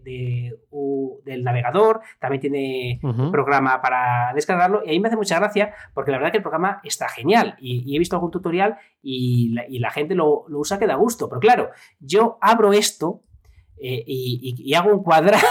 [1.24, 6.12] del navegador, también tiene un programa para descargarlo y ahí me hace mucha gracia porque
[6.12, 10.16] la verdad que el programa está genial y, he visto algún tutorial y la, gente
[10.16, 11.70] lo, usa que da gusto, pero claro,
[12.00, 13.22] yo abro esto
[13.78, 15.46] eh, y, hago un cuadrado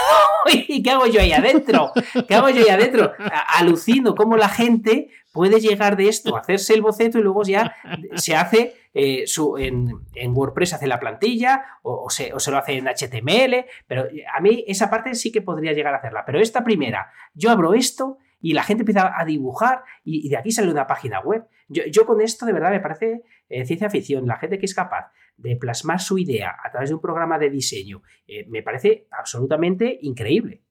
[0.67, 1.91] y ¿qué hago yo ahí adentro?
[2.27, 3.11] ¿Qué hago yo ahí adentro?
[3.55, 7.75] Alucino cómo la gente puede llegar de esto, hacerse el boceto y luego ya
[8.15, 9.89] se hace eh, su, en,
[10.33, 15.15] WordPress, hace la plantilla o, se, lo hace en HTML, pero a mí esa parte
[15.15, 16.23] sí que podría llegar a hacerla.
[16.25, 20.51] Pero esta primera, yo abro esto y la gente empieza a dibujar y, de aquí
[20.51, 21.45] sale una página web.
[21.73, 25.11] Yo, con esto de verdad me parece eh, ciencia ficción, la gente que es capaz
[25.37, 29.97] de plasmar su idea a través de un programa de diseño, eh, me parece absolutamente
[30.01, 30.62] increíble.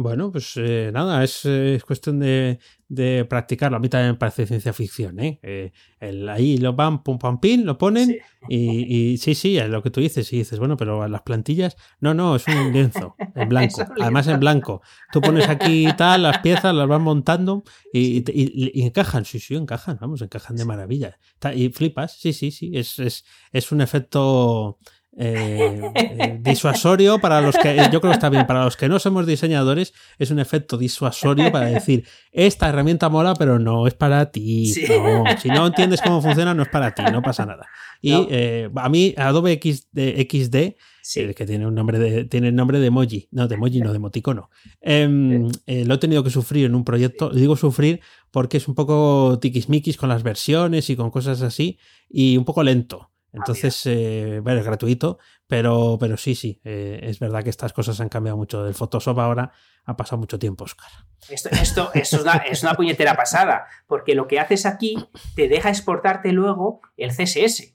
[0.00, 1.42] Bueno, pues eh, nada, es,
[1.84, 3.78] cuestión de, de, practicarlo.
[3.78, 5.40] A mí también me parece ciencia ficción, ¿eh?
[5.42, 8.16] eh el, ahí lo van, pum, pam, pin, lo ponen
[8.48, 10.32] Y, sí, sí, es lo que tú dices.
[10.32, 13.84] Y dices, bueno, pero las plantillas, no, no, es un lienzo en blanco.
[14.00, 14.82] Además en blanco.
[15.12, 19.24] Tú pones aquí tal, las piezas, las vas montando y, y, encajan.
[19.24, 21.18] Sí, sí, encajan, vamos, encajan de maravilla.
[21.56, 22.70] Y flipas, sí, sí, sí.
[22.72, 24.78] Es, es, es un efecto
[25.20, 29.00] eh, eh, disuasorio para los que, yo creo que está bien, para los que no
[29.00, 34.30] somos diseñadores, es un efecto disuasorio para decir, esta herramienta mola, pero no es para
[34.30, 34.72] ti.
[34.72, 37.66] si no entiendes cómo funciona, no es para ti, no pasa nada.
[38.00, 42.86] Y eh, a mí, Adobe XD, que tiene un nombre de, tiene el nombre de
[42.86, 44.50] emoji, no de emoji, no de emoticono.
[44.80, 48.00] Em, lo he tenido que sufrir en un proyecto, digo sufrir
[48.30, 51.78] porque es un poco tiquismiquis con las versiones y con cosas así,
[52.08, 53.10] y un poco lento.
[53.28, 57.74] Ah, Entonces, eh, bueno, es gratuito, pero, pero sí, sí, eh, es verdad que estas
[57.74, 58.64] cosas han cambiado mucho.
[58.64, 59.52] Del Photoshop ahora
[59.84, 60.88] ha pasado mucho tiempo, Oscar.
[61.28, 64.96] Esto, esto, es, una, es, una, puñetera pasada, porque lo que haces aquí
[65.34, 67.74] te deja exportarte luego el CSS.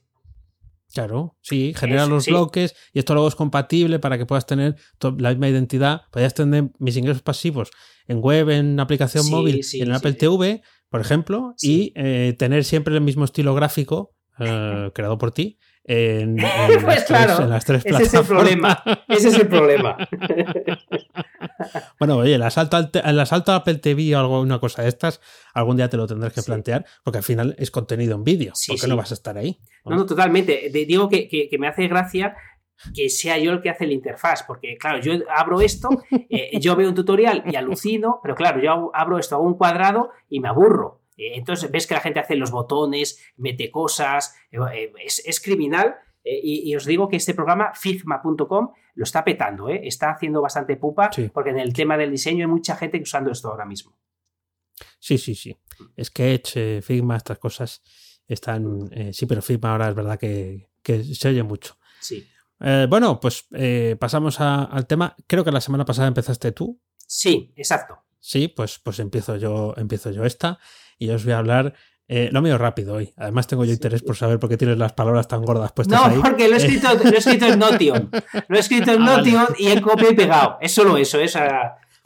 [0.92, 4.76] Claro, sí, genera los bloques y esto luego es compatible para que puedas tener
[5.18, 6.02] la misma identidad.
[6.12, 7.70] Podrías tener mis ingresos pasivos
[8.06, 13.00] en web, en aplicación móvil, en Apple TV, por ejemplo, y eh, tener siempre el
[13.00, 16.38] mismo estilo gráfico eh, creado por ti en,
[16.82, 18.82] pues claro, las tres ese es el problema.
[19.06, 19.98] Ese es el problema.
[22.00, 24.88] bueno, oye, el asalto, al el asalto a Apple TV o algo, una cosa de
[24.88, 25.20] estas,
[25.52, 28.54] algún día te lo tendrás que plantear, porque al final es contenido en vídeo.
[28.66, 29.60] ¿Por qué no vas a estar ahí?
[29.84, 30.70] No, no, totalmente.
[30.72, 32.34] Digo que, que, me hace gracia
[32.94, 35.88] que sea yo el que hace la interfaz, porque claro, yo abro esto,
[36.30, 40.10] eh, yo veo un tutorial y alucino, pero claro, yo abro esto, hago un cuadrado
[40.30, 41.02] y me aburro.
[41.16, 45.96] Eh, entonces ves que la gente hace los botones, mete cosas, eh, eh, es, criminal.
[46.26, 51.50] Y, os digo que este programa, figma.com, lo está petando, está haciendo bastante pupa, porque
[51.50, 53.94] en el tema del diseño hay mucha gente usando esto ahora mismo.
[54.98, 55.54] Sí, sí, sí.
[56.02, 57.82] Sketch, Figma, estas cosas
[58.26, 58.88] están.
[59.12, 61.76] sí, pero Figma ahora es verdad que, se oye mucho.
[62.00, 62.26] Sí.
[62.88, 63.46] bueno, pues
[64.00, 65.14] pasamos al tema.
[65.26, 66.80] Creo que la semana pasada empezaste tú.
[66.96, 67.98] Sí, exacto.
[68.18, 70.58] Sí, pues, pues empiezo yo, empiezo yo esta
[70.98, 71.74] y os voy a hablar
[72.06, 73.14] eh, lo mío rápido hoy.
[73.16, 76.06] Además, tengo yo interés por saber por qué tienes las palabras tan gordas puestas no,
[76.06, 76.16] ahí.
[76.16, 78.10] No, porque lo he, escrito, lo he escrito en Notion.
[78.48, 80.58] Lo he escrito en ah, Notion y he copiado y pegado.
[80.60, 81.18] Es solo eso.
[81.18, 81.32] Es,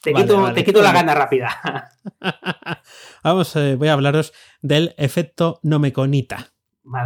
[0.02, 1.90] te, quito, te quito la gana rápida.
[3.24, 4.32] Vamos, eh, voy a hablaros
[4.62, 6.52] del efecto nomeconita.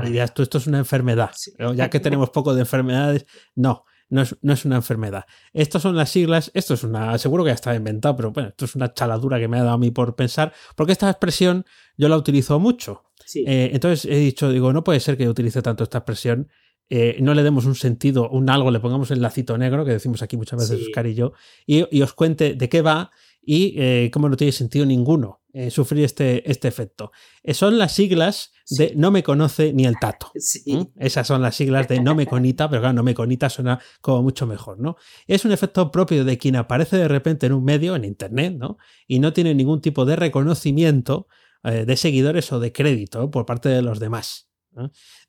[0.04, 1.32] Y tú, esto es una enfermedad.
[1.74, 5.24] Ya que tenemos poco de enfermedades, no no es, una enfermedad.
[5.54, 8.66] Estas son las siglas, esto es una, seguro que ya estaba inventado, pero bueno, esto
[8.66, 11.64] es una chaladura que me ha dado a mí por pensar, porque esta expresión
[11.96, 13.04] yo la utilizo mucho.
[13.34, 16.48] Eh, entonces he dicho, digo, no puede ser que yo utilice tanto esta expresión,
[16.90, 20.20] eh, no le demos un sentido, un algo, le pongamos el lacito negro, que decimos
[20.20, 21.32] aquí muchas veces Oscar y yo,
[21.64, 23.10] y, os cuente de qué va
[23.40, 27.12] y eh, cómo no tiene sentido ninguno sufrir este, este efecto.
[27.52, 30.32] son las siglas de no me conoce ni el tato.
[30.96, 34.22] Esas son las siglas de no me conita, pero claro, no me conita suena como
[34.22, 34.96] mucho mejor, ¿no?
[35.26, 38.78] Es un efecto propio de quien aparece de repente en un medio, en internet, ¿no?
[39.06, 41.28] Y no tiene ningún tipo de reconocimiento
[41.64, 44.48] eh, de seguidores o de crédito por parte de los demás.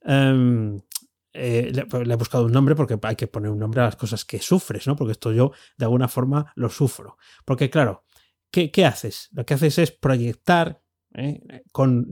[0.04, 0.80] Em,
[1.34, 4.24] eh, le, he buscado un nombre porque hay que poner un nombre a las cosas
[4.26, 4.96] que sufres, ¿no?
[4.96, 7.18] Porque esto yo de alguna forma lo sufro.
[7.46, 8.06] Porque claro,
[8.54, 9.30] ¿qué, qué haces?
[9.34, 10.82] Lo que haces es proyectar
[11.16, 11.64] ¿eh?
[11.74, 12.08] con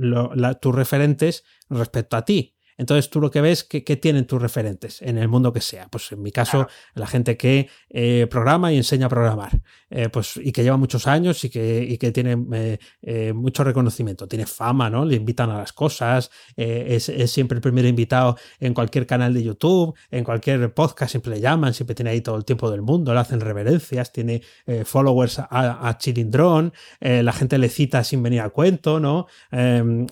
[0.60, 2.58] tus referentes respecto a ti.
[2.82, 5.88] Entonces tú lo que ves que, tienen tus referentes en el mundo que sea.
[5.88, 9.62] Pues en mi caso, la gente que eh, programa y enseña a programar.
[9.92, 14.28] Eh, pues, y que lleva muchos años y que, que tiene eh, mucho reconocimiento.
[14.28, 15.06] Tiene fama, ¿no?
[15.06, 16.32] Le invitan a las cosas.
[16.56, 21.40] Es, siempre el primer invitado en cualquier canal de YouTube, en cualquier podcast, siempre le
[21.40, 24.42] llaman, siempre tiene ahí todo el tiempo del mundo, le hacen reverencias, tiene
[24.86, 29.28] followers a, a Chilindrón, la gente le cita sin venir a cuento, ¿no?
[29.52, 30.08] Em,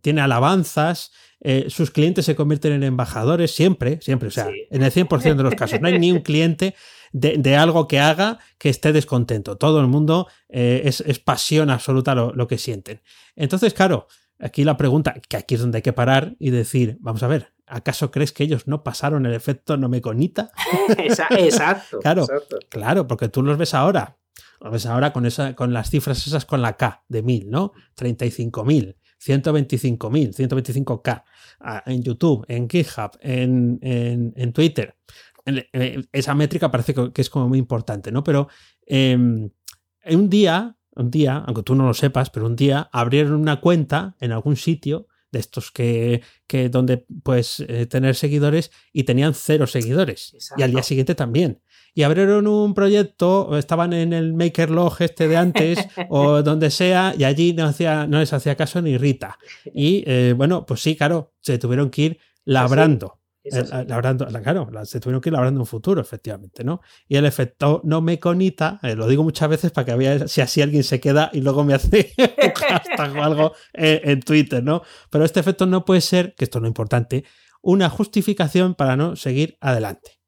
[0.00, 1.12] tiene alabanzas.
[1.40, 5.42] Eh, sus clientes se convierten en embajadores siempre, siempre, o sea, en el 100% de
[5.42, 5.80] los casos.
[5.80, 6.74] No hay ni un cliente
[7.12, 9.56] de, algo que haga que esté descontento.
[9.56, 13.02] Todo el mundo eh, es, pasión absoluta lo, que sienten.
[13.36, 14.08] Entonces, claro,
[14.38, 17.52] aquí la pregunta, que aquí es donde hay que parar y decir, vamos a ver,
[17.66, 20.50] ¿acaso crees que ellos no pasaron el efecto no me conita?
[20.98, 21.98] Exacto.
[22.02, 22.26] claro,
[22.68, 24.16] claro, porque tú los ves ahora.
[24.60, 27.72] Los ves ahora con, esa, con las cifras esas con la K de mil, ¿no?
[27.96, 28.96] 35.000.
[29.20, 31.24] 125.000, 125K
[31.86, 34.96] en YouTube, en GitHub, en, en, Twitter.
[35.46, 38.22] Eh, esa métrica parece que es como muy importante, ¿no?
[38.22, 38.48] Pero
[38.86, 39.50] em,
[40.06, 44.16] un día, un día, aunque tú no lo sepas, pero un día abrieron una cuenta
[44.20, 49.66] en algún sitio de estos que, que donde puedes eh, tener seguidores y tenían cero
[49.66, 50.36] seguidores.
[50.56, 51.60] Y al día siguiente también
[51.98, 55.78] y abrieron un proyecto, estaban en el Maker Log este de antes
[56.10, 59.36] o donde sea, y allí no, hacía, no les hacía caso ni Rita.
[59.74, 63.18] Y eh, bueno, pues sí, claro, se tuvieron que ir labrando.
[63.42, 66.82] Eh, labrando, claro, se tuvieron que ir labrando un futuro, efectivamente, ¿no?
[67.08, 70.40] Y el efecto no me conita, eh, lo digo muchas veces para que vea si
[70.40, 74.82] así alguien se queda y luego me hace un hashtag o algo en Twitter, ¿no?
[75.10, 77.24] Pero este efecto no puede ser, que esto es lo importante,
[77.60, 80.20] una justificación para no seguir adelante.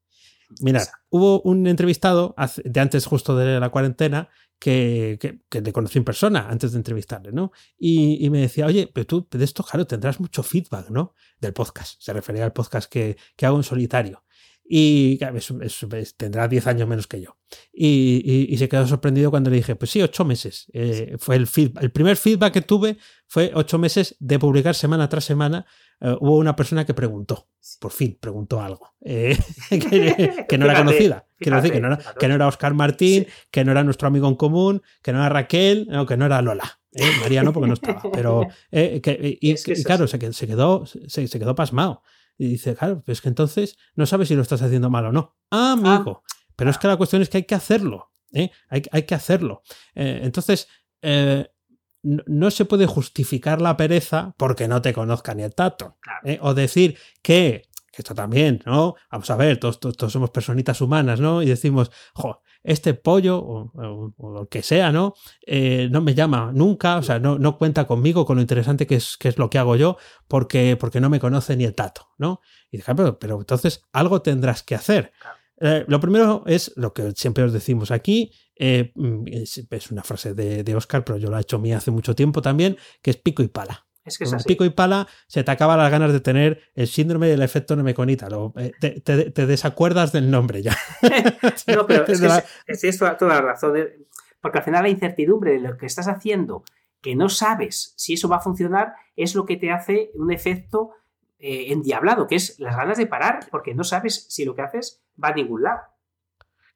[0.59, 2.33] Mirad, hubo un entrevistado
[2.63, 7.31] de antes justo de la cuarentena que, que, le conocí en persona antes de entrevistarle,
[7.31, 7.51] ¿no?
[7.77, 11.13] Y, me decía, oye, pero tú de esto, claro, tendrás mucho feedback, ¿no?
[11.39, 12.01] Del podcast.
[12.01, 14.23] Se refería al podcast que, que hago en solitario.
[14.73, 15.19] Y
[16.15, 17.35] tendrá 10 años menos que yo.
[17.73, 20.67] Y, se quedó sorprendido cuando le dije, pues sí, 8 meses.
[20.71, 21.49] Eh, fue el,
[21.81, 22.95] el primer feedback que tuve
[23.27, 25.65] fue 8 meses de publicar semana tras semana.
[25.99, 27.49] Eh, hubo una persona que preguntó,
[27.81, 29.37] por fin, preguntó algo, eh,
[30.47, 31.27] que, no era conocida.
[31.37, 34.29] Quiero decir, que no era, que no era Oscar Martín, que no era nuestro amigo
[34.29, 36.79] en común, que no era Raquel, que no era Lola.
[37.21, 38.03] María no, porque no estaba.
[38.13, 42.03] Pero, y, claro, se, quedó, se, quedó pasmado.
[42.37, 45.35] Y dice, claro, pues que entonces no sabes si lo estás haciendo mal o no.
[45.51, 46.23] Ah, amigo.
[46.55, 48.11] Pero es que la cuestión es que hay que hacerlo.
[48.33, 48.51] ¿eh?
[48.69, 49.63] Hay, hay, que hacerlo.
[49.95, 50.67] Eh, entonces,
[51.01, 51.47] eh,
[52.03, 55.97] no, se puede justificar la pereza porque no te conozca ni el tato.
[56.41, 58.95] O decir que, que esto también, ¿no?
[59.11, 61.43] Vamos a ver, todos, todos, somos personitas humanas, ¿no?
[61.43, 65.13] Y decimos, jo, este pollo o, lo que sea, ¿no?
[65.89, 69.17] no me llama nunca, o sea, no, no, cuenta conmigo, con lo interesante que es,
[69.17, 69.97] que es lo que hago yo,
[70.27, 72.41] porque, porque no me conoce ni el tato, ¿no?
[72.69, 75.11] Y dije, pero, pero entonces algo tendrás que hacer.
[75.63, 80.33] Eh, lo primero es lo que siempre os decimos aquí, eh, mm, es, una frase
[80.33, 83.43] de, Oscar, pero yo lo he hecho mí hace mucho tiempo también, que es pico
[83.43, 83.85] y pala.
[84.03, 84.47] Es que es así.
[84.47, 88.27] pico y pala se te acaba las ganas de tener el síndrome del efecto nemeconita.
[88.57, 90.75] Eh, te, desacuerdas del nombre ya.
[91.67, 92.19] no, pero es
[92.81, 93.77] que es, toda, la razón.
[94.41, 96.63] porque al final la incertidumbre de lo que estás haciendo,
[97.01, 100.91] que no sabes si eso va a funcionar, es lo que te hace un efecto
[101.37, 105.03] eh, endiablado, que es las ganas de parar, porque no sabes si lo que haces
[105.21, 105.81] va a ningún lado.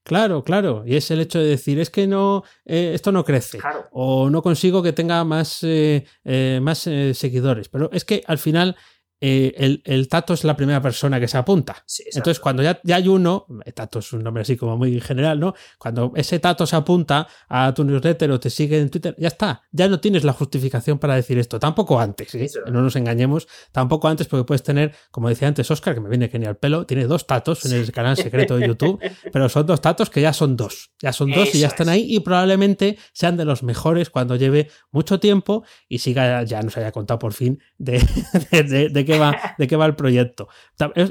[0.05, 0.83] Claro, claro.
[0.85, 3.57] Y es el hecho de decir, es que no, eh, esto no crece.
[3.91, 6.05] O no consigo que tenga más, eh,
[6.61, 7.69] más seguidores.
[7.69, 8.75] Pero es que al final
[9.21, 11.83] eh, el, Tato es la primera persona que se apunta.
[12.13, 15.39] Entonces, cuando ya, ya, hay uno, eh, Tato es un nombre así como muy general,
[15.39, 15.53] ¿no?
[15.77, 19.63] Cuando ese Tato se apunta a tu newsletter o te sigue en Twitter, ya está,
[19.71, 21.59] ya no tienes la justificación para decir esto.
[21.59, 22.49] Tampoco antes, ¿eh?
[22.71, 26.27] no nos engañemos, tampoco antes, porque puedes tener, como decía antes Oscar, que me viene
[26.27, 28.99] genial pelo, tiene dos Tatos en el canal secreto de YouTube,
[29.31, 32.05] pero son dos Tatos que ya son dos, ya son dos y ya están ahí
[32.07, 36.91] y probablemente sean de los mejores cuando lleve mucho tiempo y siga, ya nos haya
[36.91, 38.03] contado por fin de,
[38.91, 40.47] de qué va, de qué va el proyecto.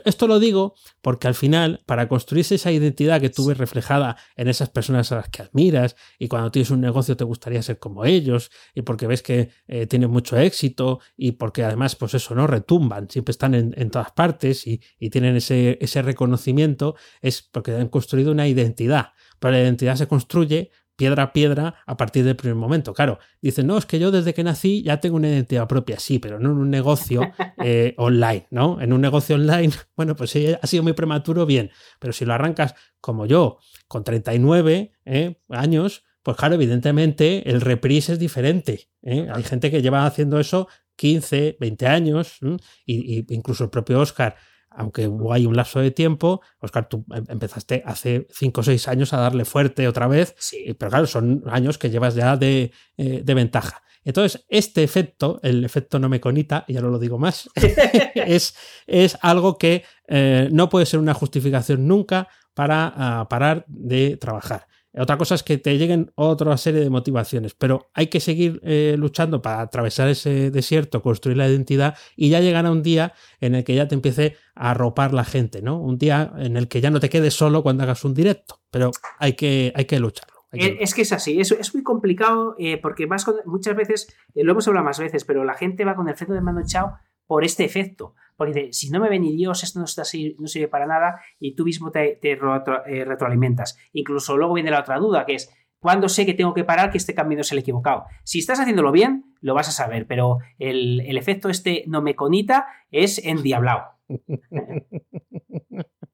[0.04, 4.48] Esto lo digo porque al final, para construirse esa identidad que tú ves reflejada en
[4.48, 8.04] esas personas a las que admiras y cuando tienes un negocio te gustaría ser como
[8.04, 12.46] ellos y porque ves que eh, tienen mucho éxito y porque además, pues eso, ¿no?
[12.46, 14.80] Retumban, siempre están en, todas partes y,
[15.10, 19.12] tienen ese, ese reconocimiento, es porque han construido una identidad.
[19.38, 22.94] Pero la identidad se construye piedra a piedra a partir del primer momento.
[22.94, 26.18] Claro, dicen, no, es que yo desde que nací ya tengo una identidad propia, sí,
[26.18, 27.22] pero no en un negocio
[27.58, 28.80] eh, online, ¿no?
[28.80, 32.34] En un negocio online, bueno, pues si ha sido muy prematuro, bien, pero si lo
[32.34, 35.40] arrancas como yo, con 39 ¿eh?
[35.48, 38.88] años, pues claro, evidentemente el reprise es diferente.
[39.02, 39.28] ¿eh?
[39.32, 42.38] Hay gente que lleva haciendo eso 15, 20 años,
[42.86, 44.36] y, incluso el propio Oscar
[44.76, 49.12] aunque hay un lapso de tiempo, Oscar, tú em, empezaste hace 5 o 6 años
[49.12, 50.34] a darle fuerte otra vez,
[50.78, 53.82] pero claro, son años que llevas ya de, eh, ventaja.
[54.04, 57.48] Entonces, este efecto, el efecto no me conita, ya no lo digo más,
[58.14, 58.54] es,
[58.86, 64.66] es, algo que eh, no puede ser una justificación nunca para ah, parar de trabajar.
[64.96, 68.94] Otra cosa es que te lleguen otra serie de motivaciones, pero hay que seguir eh,
[68.96, 73.64] luchando para atravesar ese desierto, construir la identidad y ya llegará un día en el
[73.64, 75.80] que ya te empiece a arropar la gente, ¿no?
[75.80, 78.92] Un día en el que ya no te quedes solo cuando hagas un directo, pero
[79.18, 80.34] hay que, hay que lucharlo.
[80.52, 84.52] Eh, es que es así, es, es muy complicado eh, porque vas muchas veces, lo
[84.52, 86.92] hemos hablado más veces, pero la gente va con el efecto de mano chao
[87.26, 88.14] por este efecto.
[88.36, 91.64] Porque dice, si no me ve ni Dios, esto no, sirve para nada y tú
[91.64, 93.78] mismo te, eh, retroalimentas.
[93.92, 96.98] Incluso luego viene la otra duda, que es, ¿cuándo sé que tengo que parar que
[96.98, 98.04] este camino es el equivocado?
[98.24, 102.14] Si estás haciéndolo bien, lo vas a saber, pero el, el efecto este no me
[102.14, 103.84] conita es endiablado.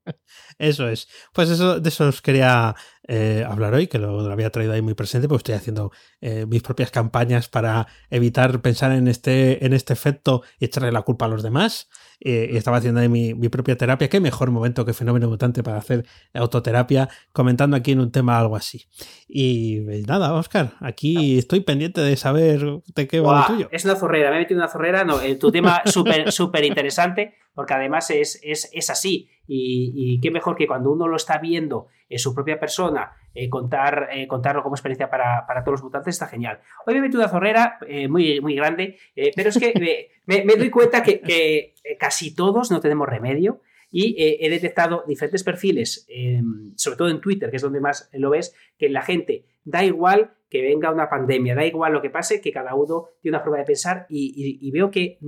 [0.59, 1.09] Eso es.
[1.33, 2.75] Pues eso, de eso os quería
[3.09, 5.91] eh, hablar hoy, que lo, había traído ahí muy presente, porque estoy haciendo
[6.21, 11.03] eh, mis propias campañas para evitar pensar en este, en este efecto y echarle la
[11.03, 11.89] culpa a los demás.
[12.23, 14.09] Eh, y estaba haciendo ahí mi, propia terapia.
[14.09, 16.05] Qué mejor momento que fenómeno mutante para hacer
[16.35, 18.87] autoterapia, comentando aquí en un tema algo así.
[19.27, 22.61] Y pues nada, Oscar, aquí estoy pendiente de saber
[22.95, 23.69] de qué va lo tuyo.
[23.73, 25.05] Es una zorrera, me he metido una zorrera.
[25.05, 29.31] No, tu tema súper, súper interesante, porque además es, es, así.
[29.47, 34.09] Y, qué mejor que cuando uno lo está viendo en su propia persona, eh, contar,
[34.13, 36.61] eh, contarlo como experiencia para, todos los mutantes está genial.
[36.87, 37.79] Hoy me he metido una zorrera
[38.09, 38.99] muy, muy grande,
[39.35, 39.73] pero es que
[40.27, 43.61] me, doy cuenta que, eh, casi todos no tenemos remedio
[43.91, 48.09] y eh, he detectado diferentes perfiles, em, sobre todo en Twitter, que es donde más
[48.13, 52.11] lo ves, que la gente da igual que venga una pandemia, da igual lo que
[52.11, 55.19] pase, que cada uno tiene una forma de pensar y veo que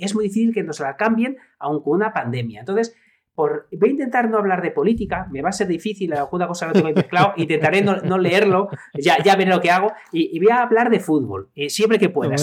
[0.00, 2.60] es muy difícil que nos la cambien aun con una pandemia.
[2.60, 2.96] Entonces,
[3.34, 6.66] por, voy a intentar no hablar de política, me va a ser difícil, alguna cosa
[6.66, 10.62] lo tengo mezclado, intentaré no, leerlo, ya, ya veré lo que hago, y, voy a
[10.62, 12.34] hablar de fútbol, eh, siempre que pueda.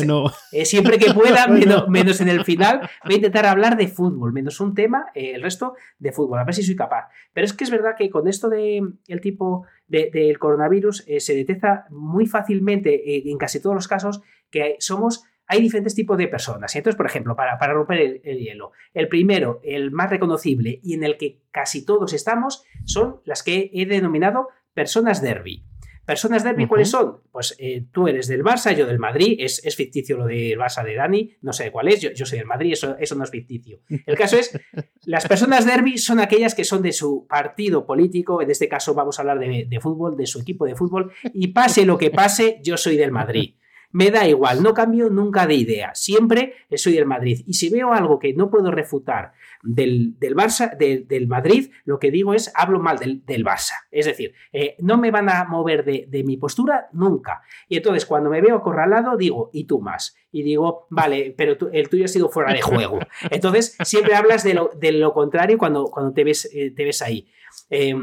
[0.51, 1.47] Eh, siempre que pueda,
[1.87, 5.43] menos, en el final, voy a intentar hablar de fútbol, menos un tema, eh, el
[5.43, 7.09] resto de fútbol, a ver si soy capaz.
[7.33, 11.87] Pero es que es verdad que con esto del el tipo del coronavirus se detecta
[11.89, 14.21] muy fácilmente, en casi todos los casos,
[14.51, 16.75] que somos hay diferentes tipos de personas.
[16.75, 21.03] Entonces, por ejemplo, para, para romper el, hielo, el primero, el más reconocible y en
[21.03, 25.65] el que casi todos estamos, son las que he denominado personas derby.
[26.05, 27.21] Personas derby, ¿cuáles son?
[27.31, 30.95] Pues eh, tú eres del Barça, yo del Madrid, es, ficticio lo del Barça de
[30.95, 33.79] Dani, no sé cuál es, yo, soy del Madrid, eso, eso, no es ficticio.
[34.05, 34.59] El caso es,
[35.05, 39.17] las personas derby son aquellas que son de su partido político, en este caso vamos
[39.17, 42.59] a hablar de, de fútbol, de su equipo de fútbol, y pase lo que pase,
[42.63, 43.55] yo soy del Madrid.
[43.91, 47.41] Me da igual, no cambio nunca de idea, siempre soy del Madrid.
[47.47, 49.33] Y si veo algo que no puedo refutar
[49.63, 53.73] del, del Barça, del Madrid, lo que digo es hablo mal del, del Barça.
[53.89, 57.41] Es decir, eh, no me van a mover de, mi postura nunca.
[57.67, 60.15] Y entonces cuando me veo acorralado digo, ¿y tú más?
[60.31, 62.99] Y digo, vale, pero el tuyo ha sido fuera de juego.
[63.31, 67.01] Entonces siempre hablas de lo, de lo contrario cuando, cuando te, ves, eh, te ves
[67.01, 67.27] ahí.
[67.71, 67.95] Eh,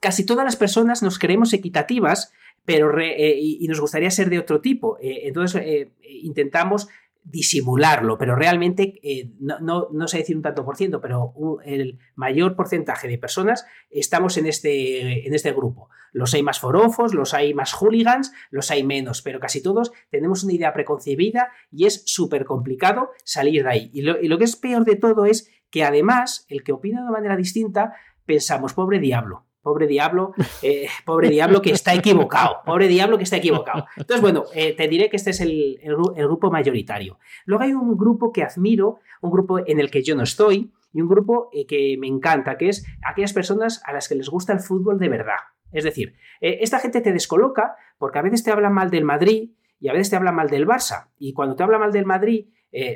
[0.00, 2.32] casi todas las personas nos creemos equitativas
[2.64, 4.98] pero eh, y, nos gustaría ser de otro tipo.
[5.00, 5.92] Eh, entonces eh,
[6.22, 6.88] intentamos
[7.22, 9.00] disimularlo, pero realmente
[9.40, 11.32] no, no, sé decir un tanto por ciento, pero
[11.64, 15.88] el mayor porcentaje de personas estamos en este, en este grupo.
[16.12, 20.44] Los hay más forofos, los hay más hooligans, los hay menos, pero casi todos tenemos
[20.44, 23.90] una idea preconcebida y es súper complicado salir de ahí.
[23.94, 27.38] y lo que es peor de todo es que además el que opina de manera
[27.38, 27.94] distinta
[28.26, 33.38] pensamos, pobre diablo, Pobre diablo, eh, pobre diablo que está equivocado, pobre diablo que está
[33.38, 33.86] equivocado.
[33.96, 35.80] Entonces, bueno, eh, te diré que este es el,
[36.14, 37.18] grupo mayoritario.
[37.46, 41.00] Luego hay un grupo que admiro, un grupo en el que yo no estoy, y
[41.00, 44.52] un grupo eh, que me encanta, que es aquellas personas a las que les gusta
[44.52, 45.38] el fútbol de verdad.
[45.72, 49.50] Es decir, esta gente te descoloca porque a veces te habla mal del Madrid
[49.80, 51.08] y a veces te habla mal del Barça.
[51.18, 52.46] Y cuando te habla mal del Madrid,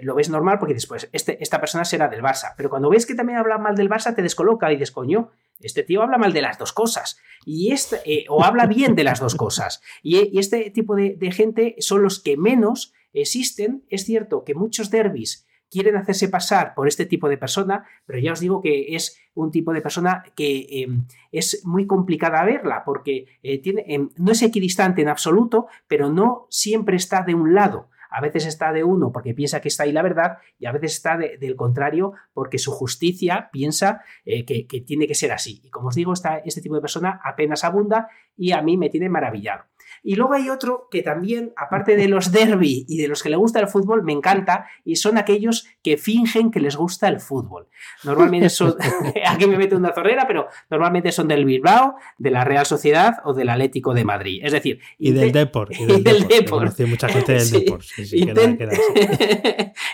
[0.03, 2.55] lo ves normal porque después este, esta persona será del Barça.
[2.57, 5.83] Pero cuando ves que también habla mal del Barça, te descoloca y dices, coño, este
[5.83, 7.19] tío habla mal de las dos cosas.
[7.45, 9.83] Y este, eh, o habla bien de las dos cosas.
[10.03, 13.85] Y, este tipo de, gente son los que menos existen.
[13.89, 18.33] Es cierto que muchos derbis quieren hacerse pasar por este tipo de persona, pero ya
[18.33, 23.27] os digo que es un tipo de persona que em, es muy complicada verla, porque
[23.43, 27.91] eh, tiene, em, no es equidistante en absoluto, pero no siempre está de un lado.
[28.11, 30.93] A veces está de uno porque piensa que está ahí la verdad y a veces
[30.93, 35.61] está del contrario porque su justicia piensa eh, que, tiene que ser así.
[35.65, 39.09] Y como os digo, este tipo de persona apenas abunda y a mí me tiene
[39.09, 39.65] maravillado.
[40.03, 43.37] Y luego hay otro que también, aparte de los derby y de los que le
[43.37, 47.69] gusta el fútbol, me encanta, y son aquellos que fingen que les gusta el fútbol.
[48.05, 48.75] Normalmente son,
[49.27, 53.35] aquí me meto una zorrera, pero normalmente son del Bilbao, de la Real Sociedad o
[53.35, 54.41] del Atlético de Madrid.
[54.43, 55.73] Es decir, y del Deport.
[55.79, 56.79] Y del, Deport.
[56.81, 57.85] mucha gente del Deport.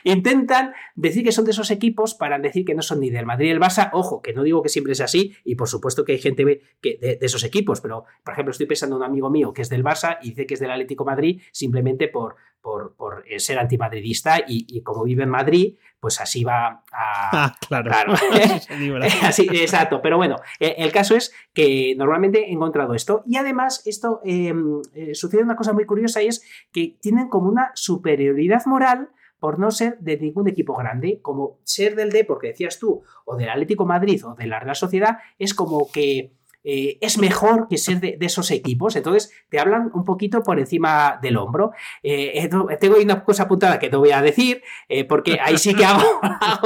[0.05, 3.47] intentan decir que son de esos equipos para decir que no son ni del Madrid
[3.47, 3.91] y del Barça.
[3.93, 6.99] Ojo, que no digo que siempre sea así, y por supuesto que hay gente que
[7.01, 9.69] de, de esos equipos, pero por ejemplo, estoy pensando en un amigo mío que es
[9.69, 14.39] del Barça y dice que es del Atlético Madrid simplemente por, por, eh, ser antimadridista
[14.47, 17.31] y, como vive en Madrid, pues así va a...
[17.33, 18.15] Ah, claro.
[19.23, 23.83] así, exacto, pero bueno, eh, el caso es que normalmente he encontrado esto y además
[23.87, 28.65] esto em, eh, sucede una cosa muy curiosa y es que tienen como una superioridad
[28.67, 33.03] moral por no ser de ningún equipo grande, como ser del D, porque decías tú,
[33.27, 36.33] o del Atlético Madrid o de la Real Sociedad, es como que
[36.67, 38.97] eh, es mejor que ser de, esos equipos.
[38.97, 41.73] Entonces te hablan un poquito por encima del hombro.
[42.03, 42.49] Eh,
[42.81, 46.21] tengo una cosa apuntada que te voy a decir, eh, porque ahí sí que hago,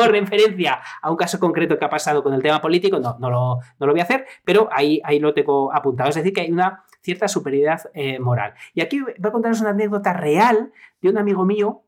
[0.07, 3.01] referencia a un caso concreto que ha pasado con el tema político.
[3.01, 6.11] No, no, lo, no lo voy a hacer, pero ahí, ahí lo tengo apuntado.
[6.11, 7.81] Es decir, que hay una cierta superioridad
[8.21, 8.55] moral.
[8.75, 11.83] Y aquí voy a contaros una anécdota real de un amigo mío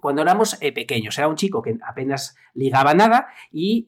[0.00, 1.16] cuando éramos pequeños.
[1.18, 3.84] Era un chico que apenas ligaba nada y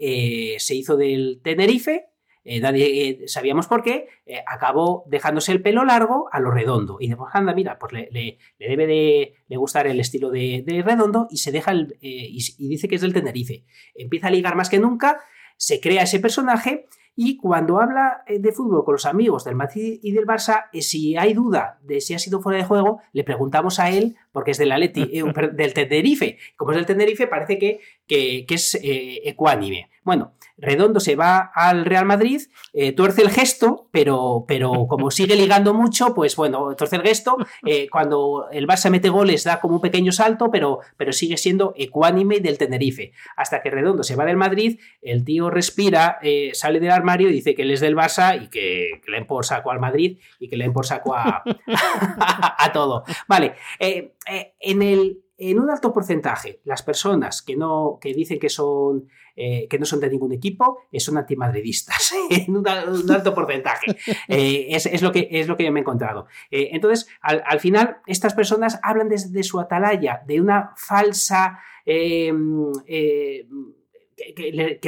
[0.59, 2.09] se hizo del Tenerife
[2.51, 6.97] eh, nadie eh, sabíamos por qué, eh, acabó dejándose el pelo largo a lo redondo.
[6.99, 11.53] Y decimos, anda, mira, pues le, debe de gustar el estilo de, redondo y se
[11.53, 13.65] deja el, y, y, dice que es del Tenerife.
[13.95, 15.21] Empieza a ligar más que nunca,
[15.59, 20.13] se crea ese personaje y cuando habla de fútbol con los amigos del Madrid y
[20.13, 23.91] del Barça, si hay duda de si ha sido fuera de juego, le preguntamos a
[23.91, 25.05] él, porque es del, Atleti,
[25.53, 26.39] del Tenerife.
[26.57, 29.91] Como es del Tenerife, parece que, que es ecuánime.
[30.09, 32.41] Bueno, Redondo se va al Real Madrid,
[32.73, 37.37] eh, tuerce el gesto, pero, pero como sigue ligando mucho, pues bueno, tuerce el gesto.
[37.67, 41.75] Eh, cuando el Barça mete goles da como un pequeño salto, pero, pero sigue siendo
[41.77, 43.13] ecuánime del Tenerife.
[43.37, 47.33] Hasta que Redondo se va del Madrid, el tío respira, eh, sale del armario y
[47.33, 50.49] dice que él es del Barça y que, le den por saco al Madrid y
[50.49, 51.45] que le den por saco a,
[52.59, 53.05] a, todo.
[53.27, 59.09] Vale, en el en un alto porcentaje, las personas que, no, que dicen que, son,
[59.37, 63.97] eh, que no son de ningún equipo eh, son antimadridistas, en un, alto porcentaje.
[64.29, 66.27] Eh, es, lo que, es lo que yo me he encontrado.
[66.51, 71.61] entonces, al, final, estas personas hablan desde su atalaya de una falsa...
[71.85, 72.33] Que,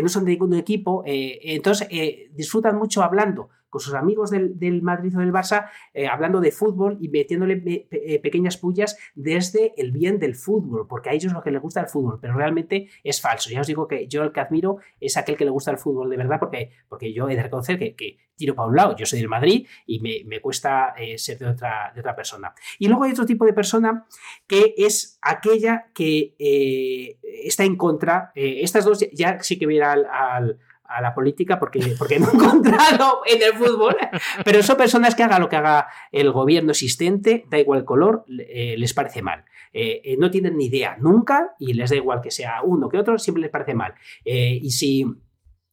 [0.02, 1.88] no son de ningún equipo, entonces
[2.32, 6.98] disfrutan mucho hablando con sus amigos del, Madrid o del Barça, eh, hablando de fútbol
[7.00, 11.50] y metiéndole eh, pequeñas pullas desde el bien del fútbol, porque a ellos lo que
[11.50, 13.50] les gusta el fútbol, pero realmente es falso.
[13.50, 16.10] Ya os digo que yo el que admiro es aquel que le gusta el fútbol
[16.10, 19.18] de verdad, porque, porque yo he de reconocer que, tiro para un lado, yo soy
[19.18, 22.54] del Madrid y me, cuesta eh, ser de otra, de otra persona.
[22.78, 24.06] Y luego hay otro tipo de persona
[24.46, 30.58] que es aquella que está en contra, estas dos ya, sí que voy al
[30.90, 33.96] a la política porque, porque no he encontrado en el fútbol,
[34.44, 38.24] pero son personas que haga lo que haga el gobierno existente, da igual el color,
[38.28, 39.44] eh, les parece mal.
[39.72, 42.98] Eh, eh, no tienen ni idea nunca y les da igual que sea uno que
[42.98, 43.94] otro, siempre les parece mal.
[44.24, 45.06] y si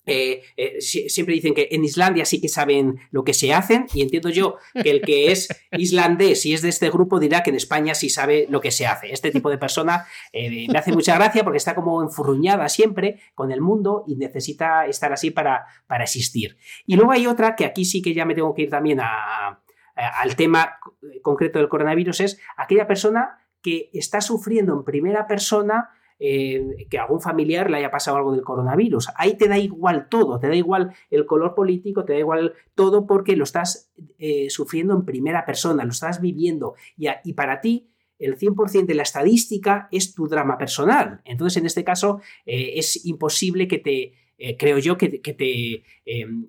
[0.07, 4.01] eh, eh, siempre dicen que en Islandia sí que saben lo que se hacen y
[4.01, 7.57] entiendo yo que el que es islandés y es de este grupo dirá que en
[7.57, 9.11] España sí sabe lo que se hace.
[9.11, 13.51] Este tipo de persona eh, me hace mucha gracia porque está como enfurruñada siempre con
[13.51, 16.57] el mundo y necesita estar así para, para existir.
[16.85, 20.35] Y luego hay otra que aquí sí que ya me tengo que ir también al
[20.35, 20.77] tema
[21.21, 25.89] concreto del coronavirus, es aquella persona que está sufriendo en primera persona
[26.19, 29.09] eh, que algún familiar le haya pasado algo del coronavirus.
[29.17, 33.05] Ahí te da igual todo, te da igual el color político, te da igual todo
[33.05, 38.35] porque lo estás eh, sufriendo en primera persona, lo estás viviendo y, para ti el
[38.35, 41.21] 100% de la estadística es tu drama personal.
[41.23, 44.13] Entonces, en este caso, eh, es imposible que te,
[44.57, 45.83] creo yo, que, te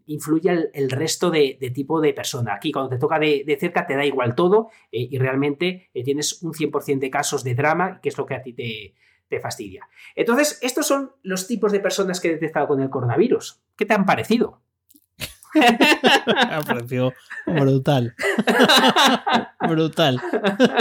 [0.06, 2.54] influya el, resto de, tipo de persona.
[2.54, 6.54] Aquí, cuando te toca de, de cerca, te da igual todo y realmente tienes un
[6.54, 8.94] 100% de casos de drama, que es lo que a ti te,
[9.28, 9.86] te fastidia.
[10.14, 13.60] Entonces, estos son los tipos de personas que he detectado con el coronavirus.
[13.76, 14.60] ¿Qué te han parecido?
[15.54, 17.12] Me ha parecido
[17.46, 18.14] brutal.
[19.68, 20.20] brutal.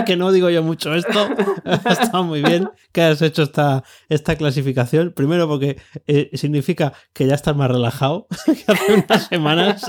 [0.06, 1.30] Que no digo yo mucho esto.
[1.66, 5.14] Estado muy bien que has hecho esta, esta clasificación.
[5.14, 9.86] Primero porque eh, significa que ya estás más relajado que hace unas semanas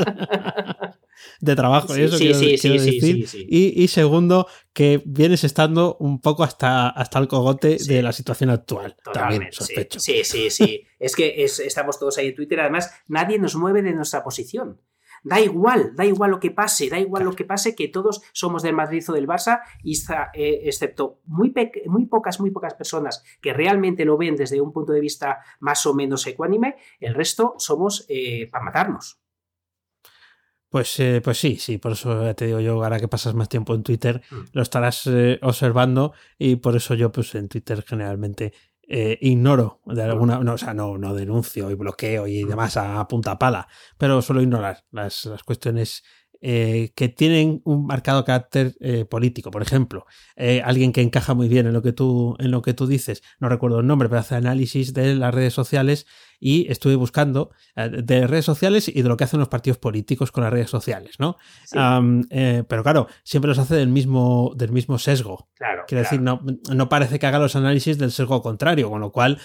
[1.40, 1.96] de trabajo.
[1.96, 3.26] y eso quiero, decir.
[3.48, 4.46] Y, segundo,
[4.78, 8.94] que vienes estando un poco hasta, hasta el cogote de la situación actual.
[9.12, 9.98] También, sospecho.
[9.98, 10.86] Sí, sí, sí.
[11.00, 12.60] es que estamos todos ahí en Twitter.
[12.60, 14.80] Además, nadie nos mueve de nuestra posición.
[15.24, 18.62] Da igual, da igual lo que pase, da igual lo que pase, que todos somos
[18.62, 19.98] del Madrid o del Barça, y
[20.34, 21.52] eh, excepto muy,
[21.86, 25.86] muy pocas, muy pocas personas que realmente lo ven desde un punto de vista más
[25.86, 29.18] o menos ecuánime, el resto somos eh, para matarnos.
[30.70, 33.74] Pues, eh, pues sí, sí, por eso te digo yo, ahora que pasas más tiempo
[33.74, 34.36] en Twitter, mm.
[34.52, 38.52] lo estarás eh, observando y por eso yo pues en Twitter generalmente
[38.86, 42.48] eh, ignoro de alguna, no, o sea, no, no denuncio y bloqueo y mm.
[42.48, 43.66] demás a, punta pala,
[43.96, 46.04] pero suelo ignorar las, las cuestiones
[46.40, 49.50] eh, que tienen un marcado carácter eh, político.
[49.50, 52.74] Por ejemplo, eh, alguien que encaja muy bien en lo, que tú, en lo que
[52.74, 56.06] tú dices, no recuerdo el nombre, pero hace análisis de las redes sociales
[56.38, 60.44] y estuve buscando de redes sociales y de lo que hacen los partidos políticos con
[60.44, 61.36] las redes sociales, ¿no?
[61.72, 65.48] pero claro, siempre los hace del mismo, del mismo sesgo.
[65.56, 66.40] Claro, Quiero decir, no,
[66.72, 69.40] no, parece que haga los análisis del sesgo contrario, con lo cual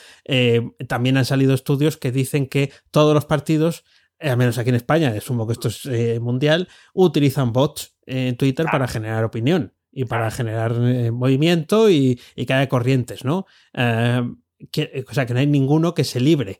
[0.87, 3.83] también han salido estudios que dicen que todos los partidos
[4.19, 8.65] al menos aquí en España, asumo que esto es eh, mundial, utilizan bots en Twitter
[8.71, 13.45] para generar opinión y para generar eh, movimiento y, que haya corrientes, ¿no?
[13.75, 16.59] o sea, que no hay ninguno que se libre.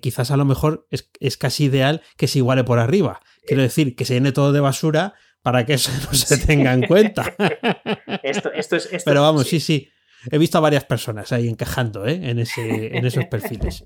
[0.00, 3.20] quizás a lo mejor es, casi ideal que se iguale por arriba.
[3.46, 6.86] Quiero decir, que se llene todo de basura para que eso no se tenga en
[6.86, 7.34] cuenta.
[8.22, 9.60] esto, esto es, Pero vamos, sí.
[9.60, 9.90] sí,
[10.30, 13.84] He visto a varias personas ahí encajando en, ese, en esos perfiles.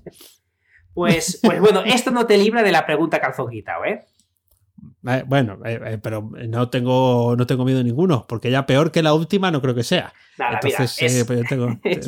[0.99, 3.63] Pues, pues bueno, esto no te libra de la pregunta calzón ¿eh?
[5.07, 9.01] eh bueno, eh, eh, pero no tengo, no tengo miedo ninguno, porque ya peor que
[9.01, 10.11] la última no creo que sea.
[10.37, 11.47] Entonces, pues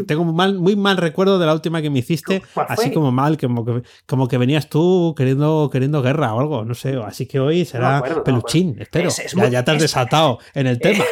[0.08, 3.82] tengo, muy mal recuerdo de la última que me hiciste, así como mal, como que,
[4.06, 8.04] como que venías tú queriendo, queriendo guerra o algo, no sé, así que hoy será
[8.26, 9.10] peluchín, espero.
[9.50, 11.06] ya, te has desatado en el tema.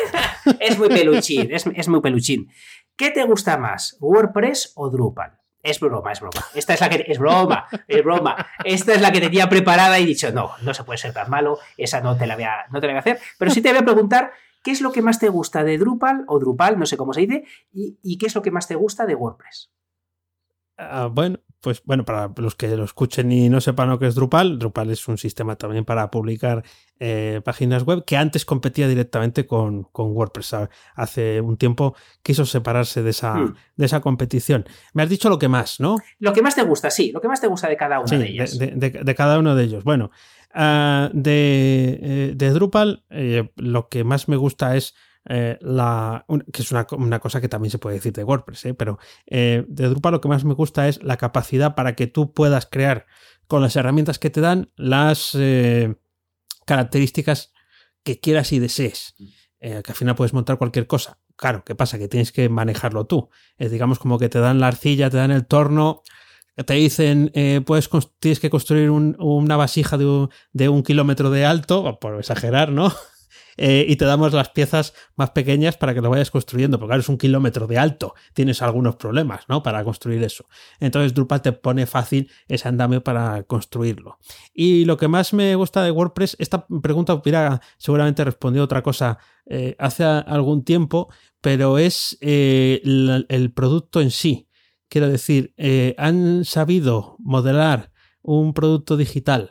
[0.60, 2.50] es muy peluchín, es, es muy peluchín.
[2.98, 5.39] ¿Qué te gusta más, WordPress o Drupal?
[5.62, 6.46] Es broma, es broma.
[6.56, 8.48] Esta es la que es broma, es broma.
[8.64, 11.60] Esta es la que tenía preparada y dicho, no, no se puede ser tan malo,
[11.78, 13.20] esa no te la voy a, no te la voy a hacer.
[13.38, 14.32] Pero sí te voy a preguntar
[14.64, 17.22] qué es lo que más te gusta de Drupal o Drupal, no sé cómo se
[17.22, 17.44] dice,
[17.74, 19.72] y, qué es lo que más te gusta de WordPress.
[20.78, 24.16] Ah, bueno, pues bueno, para los que lo escuchen y no sepan lo que es
[24.16, 26.64] Drupal, Drupal es un sistema también para publicar
[27.00, 30.70] eh, páginas web que antes competía directamente con, WordPress.
[30.96, 33.56] Hace un tiempo quiso separarse de esa, hmm.
[33.76, 34.66] de esa competición.
[34.94, 35.98] Me has dicho lo que más, ¿no?
[36.20, 38.28] Lo que más te gusta, sí, lo que más te gusta de cada uno de
[38.28, 38.58] ellos.
[38.58, 39.84] De, cada uno de ellos.
[39.84, 40.12] Bueno,
[40.54, 44.96] ah, de, de, Drupal, eh, lo que más me gusta es
[45.26, 46.86] eh, la, que es una,
[47.20, 48.74] cosa que también se puede decir de WordPress, ¿eh?
[48.74, 52.34] pero eh, de Drupal lo que más me gusta es la capacidad para que tú
[52.34, 53.06] puedas crear
[53.48, 55.38] con las herramientas que te dan las
[56.66, 57.52] características
[58.04, 59.16] que quieras y desees.
[59.60, 61.20] que al final puedes montar cualquier cosa.
[61.36, 61.98] Claro, ¿qué pasa?
[61.98, 63.30] Que tienes que manejarlo tú.
[63.58, 66.04] Es digamos como que te dan la arcilla, te dan el torno,
[66.66, 67.32] te dicen,
[67.66, 67.90] puedes,
[68.20, 72.94] tienes que construir una vasija de un, de un, kilómetro de alto, por exagerar, ¿no?
[73.62, 77.02] Eh, y te damos las piezas más pequeñas para que lo vayas construyendo, porque ahora
[77.02, 79.62] es un kilómetro de alto, tienes algunos problemas, ¿no?
[79.62, 80.46] Para construir eso.
[80.80, 84.18] Entonces Drupal te pone fácil ese andamio para construirlo.
[84.54, 89.18] Y lo que más me gusta de WordPress, esta pregunta hubiera seguramente respondido otra cosa
[89.46, 91.10] eh, hace algún tiempo,
[91.42, 92.80] pero es eh,
[93.28, 94.48] el, producto en sí.
[94.88, 95.54] Quiero decir,
[95.98, 97.92] han sabido modelar
[98.22, 99.50] un producto digital.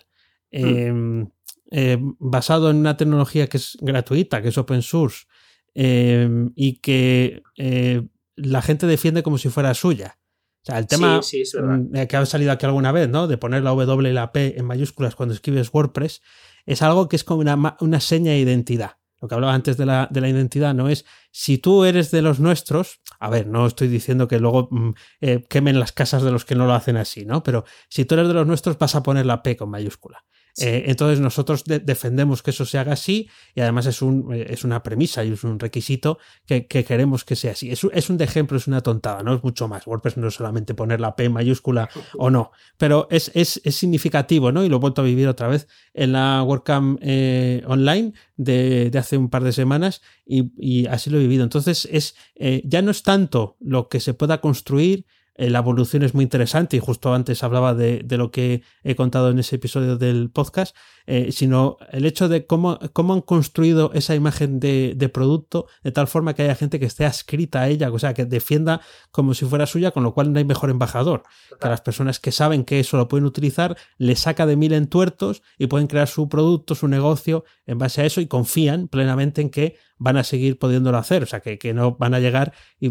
[0.51, 0.65] Hmm.
[0.65, 1.29] Em,
[1.71, 5.27] eh, basado en una tecnología que es gratuita, que es open source,
[5.75, 8.03] em, y que eh,
[8.37, 10.19] la gente defiende como si fuera suya.
[10.63, 13.29] O sea, el tema mm, que ha salido aquí alguna vez, ¿no?
[13.29, 16.23] De poner la W y la P en mayúsculas cuando escribes WordPress,
[16.67, 18.99] es algo que es como una, una seña de identidad.
[19.21, 22.23] Lo que hablaba antes de la, de la, identidad no es si tú eres de
[22.23, 24.91] los nuestros, a ver, no estoy diciendo que luego mm,
[25.21, 27.43] eh, quemen las casas de los que no lo hacen así, ¿no?
[27.43, 30.25] Pero si tú eres de los nuestros vas a poner la P con mayúscula.
[30.61, 34.65] Eh, entonces nosotros defendemos que eso se haga así y además es, un, eh, es
[34.65, 37.71] una premisa y es un requisito que, queremos que sea así.
[37.71, 39.87] Es, es, un ejemplo, es una tontada, no es mucho más.
[39.87, 44.65] WordPress no es solamente poner la P mayúscula o no, pero es, es, significativo, ¿no?
[44.65, 49.17] Y lo he vuelto a vivir otra vez en la WordCamp eh, online de, hace
[49.17, 51.45] un par de semanas y, así lo he vivido.
[51.45, 52.17] Entonces es,
[52.65, 55.07] ya no es tanto lo que se pueda construir,
[55.39, 59.31] eh, la evolución es muy interesante y justo antes hablaba de, lo que he contado
[59.31, 60.77] en ese episodio del podcast,
[61.11, 66.07] eh, sino el hecho de cómo, cómo han construido esa imagen de, producto de tal
[66.07, 69.47] forma que haya gente que esté adscrita a ella, o sea, que defienda como si
[69.47, 71.23] fuera suya, con lo cual no hay mejor embajador.
[71.59, 75.41] Que las personas que saben que eso lo pueden utilizar, le saca de mil entuertos
[75.57, 79.49] y pueden crear su producto, su negocio en base a eso y confían plenamente en
[79.49, 82.91] que van a seguir pudiéndolo hacer, o sea, que, que no van a llegar y,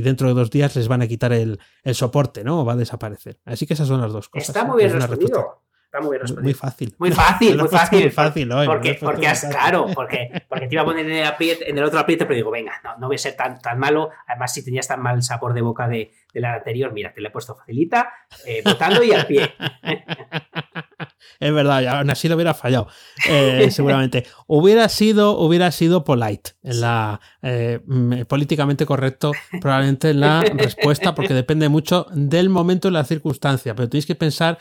[0.00, 2.62] dentro de dos días les van a quitar el, el, soporte, ¿no?
[2.62, 3.40] O va a desaparecer.
[3.44, 4.48] Así que esas son las dos cosas.
[4.48, 5.67] Está muy bien respondido.
[5.88, 6.44] Está muy bien respondido.
[6.44, 6.94] Muy fácil.
[6.98, 8.12] Muy fácil, muy fácil.
[8.12, 11.70] Fácil hoy, porque, porque es caro, porque, porque te iba a poner en el, apriete,
[11.70, 14.10] en el otro apriete, pero digo, venga, no, no voy a ser tan, tan malo.
[14.26, 17.28] Además, si tenías tan mal sabor de boca de, de la anterior, mira, te le
[17.28, 18.10] he puesto facilita,
[18.44, 19.50] eh, botando y al pie.
[21.40, 22.88] es verdad, aún así lo hubiera fallado,
[23.28, 24.26] eh, seguramente.
[24.46, 31.14] hubiera sido, hubiera sido polite, en la eh, mm, políticamente correcto, probablemente en la respuesta,
[31.14, 33.74] porque depende mucho del momento y la circunstancia.
[33.74, 34.58] Pero tenéis que pensar.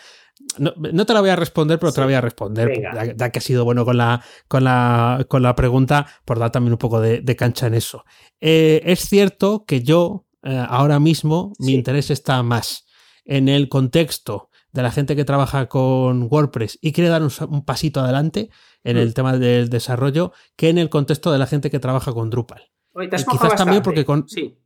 [0.58, 2.82] No, te la voy a responder, pero te la voy a responder,
[3.16, 6.74] ya, que ha sido bueno con la, con la, con la pregunta, por dar también
[6.74, 8.06] un poco de, cancha en eso.
[8.42, 12.86] Eh, es cierto que yo, ahora mismo, mi interés está más
[13.26, 18.00] en el contexto de la gente que trabaja con WordPress y quiere dar un, pasito
[18.00, 18.50] adelante
[18.84, 19.14] en el mm.
[19.14, 22.70] tema del desarrollo que en el contexto de la gente que trabaja con Drupal.
[22.94, 24.28] quizás también porque con...
[24.28, 24.58] Sí.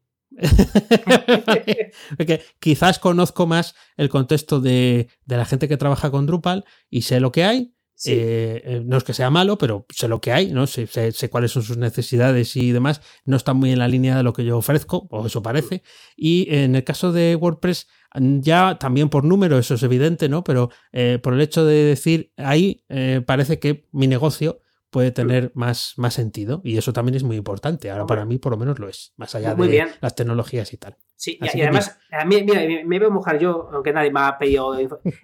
[2.59, 7.31] quizás conozco más el contexto de, la gente que trabaja con Drupal y sé lo
[7.31, 7.73] que hay.
[8.03, 10.65] Eh, eh, no es que sea malo, pero sé lo que hay, ¿no?
[10.65, 12.99] Sé, sé, cuáles son sus necesidades y demás.
[13.25, 15.83] No está muy en la línea de lo que yo ofrezco, o eso parece.
[16.15, 17.87] Y en el caso de WordPress,
[18.19, 20.43] ya también por número, eso es evidente, ¿no?
[20.43, 24.61] Pero eh, por el hecho de decir ahí eh, parece que mi negocio
[24.91, 27.89] puede tener más, más sentido y eso también es muy importante.
[27.89, 30.97] Ahora para mí por lo menos lo es, más allá de las tecnologías y tal.
[31.15, 34.77] Sí, y, además, a mí, mira, me veo mojar yo, aunque nadie me ha pedido.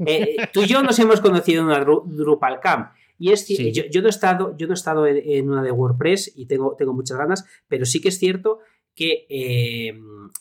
[0.05, 2.91] Eh, tú y yo nos hemos conocido en una Drupal Camp.
[3.20, 6.34] Y es yo, yo, no he estado, yo no he estado en, una de WordPress
[6.36, 8.59] y tengo, tengo muchas ganas, pero sí que es cierto
[8.93, 9.93] que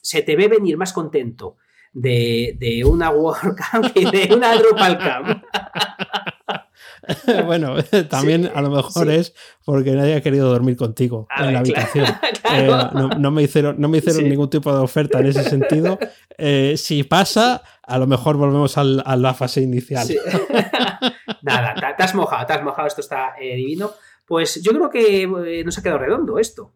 [0.02, 1.56] se te ve venir más contento
[1.96, 5.42] de, de una WordCamp y de una DrupalCamp.
[7.46, 7.76] bueno,
[8.10, 9.34] también a lo mejor es
[9.64, 12.06] porque nadie ha querido dormir contigo en la habitación.
[12.48, 12.70] Eh,
[13.18, 15.98] no, me hicieron, no me hicieron ningún tipo de oferta en ese sentido.
[16.38, 20.06] Eh, si pasa, a lo mejor volvemos a la fase inicial.
[21.42, 23.90] Nada, te, has mojado, te has mojado, esto está eh, divino.
[24.24, 25.26] Pues yo creo que
[25.64, 26.74] nos ha quedado redondo esto.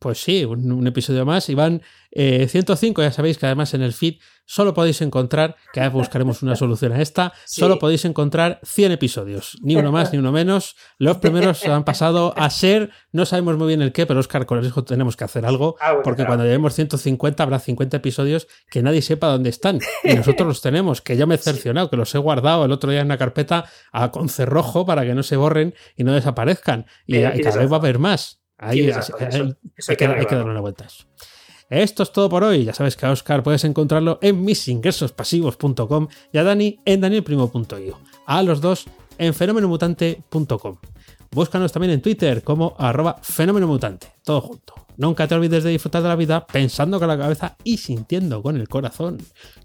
[0.00, 1.48] Pues sí, un, episodio más.
[1.50, 1.82] Y van
[2.12, 4.16] 105, ya sabéis que además en el feed
[4.50, 9.56] solo podéis encontrar, que ahora buscaremos una solución a esta, solo podéis encontrar 100 episodios,
[9.62, 10.74] ni uno más ni uno menos.
[10.98, 14.64] Los primeros han pasado a ser, no sabemos muy bien el qué, pero Oscar, con
[14.64, 19.02] eso tenemos que hacer algo, ah, porque cuando lleguemos 150 habrá 50 episodios que nadie
[19.02, 19.78] sepa dónde están.
[20.02, 22.90] Y nosotros los tenemos, que yo me he cercionado, que los he guardado el otro
[22.90, 26.86] día en una carpeta a, con cerrojo para que no se borren y no desaparezcan.
[27.06, 28.39] Y, cada vez va a haber más.
[28.62, 31.04] Ahí, hay, que, darle una vuelta a eso.
[31.70, 32.64] Esto es todo por hoy.
[32.64, 37.98] Ya sabes que a Oscar puedes encontrarlo en misingresospasivos.com y a Dani en danielprimo.io.
[38.26, 38.86] A los dos
[39.16, 40.76] en fenomenomutante.com.
[41.30, 44.08] Búscanos también en Twitter como arroba fenomenomutante.
[44.22, 44.74] Todo junto.
[44.98, 48.56] Nunca te olvides de disfrutar de la vida pensando con la cabeza y sintiendo con
[48.56, 49.16] el corazón.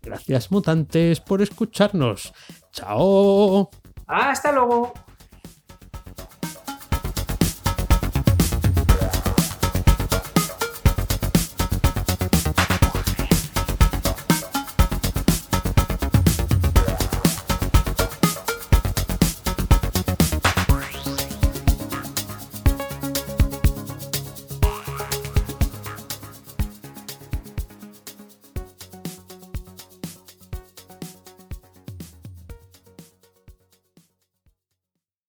[0.01, 2.33] Gracias mutantes por escucharnos.
[2.71, 3.69] Chao.
[4.07, 4.93] Hasta luego.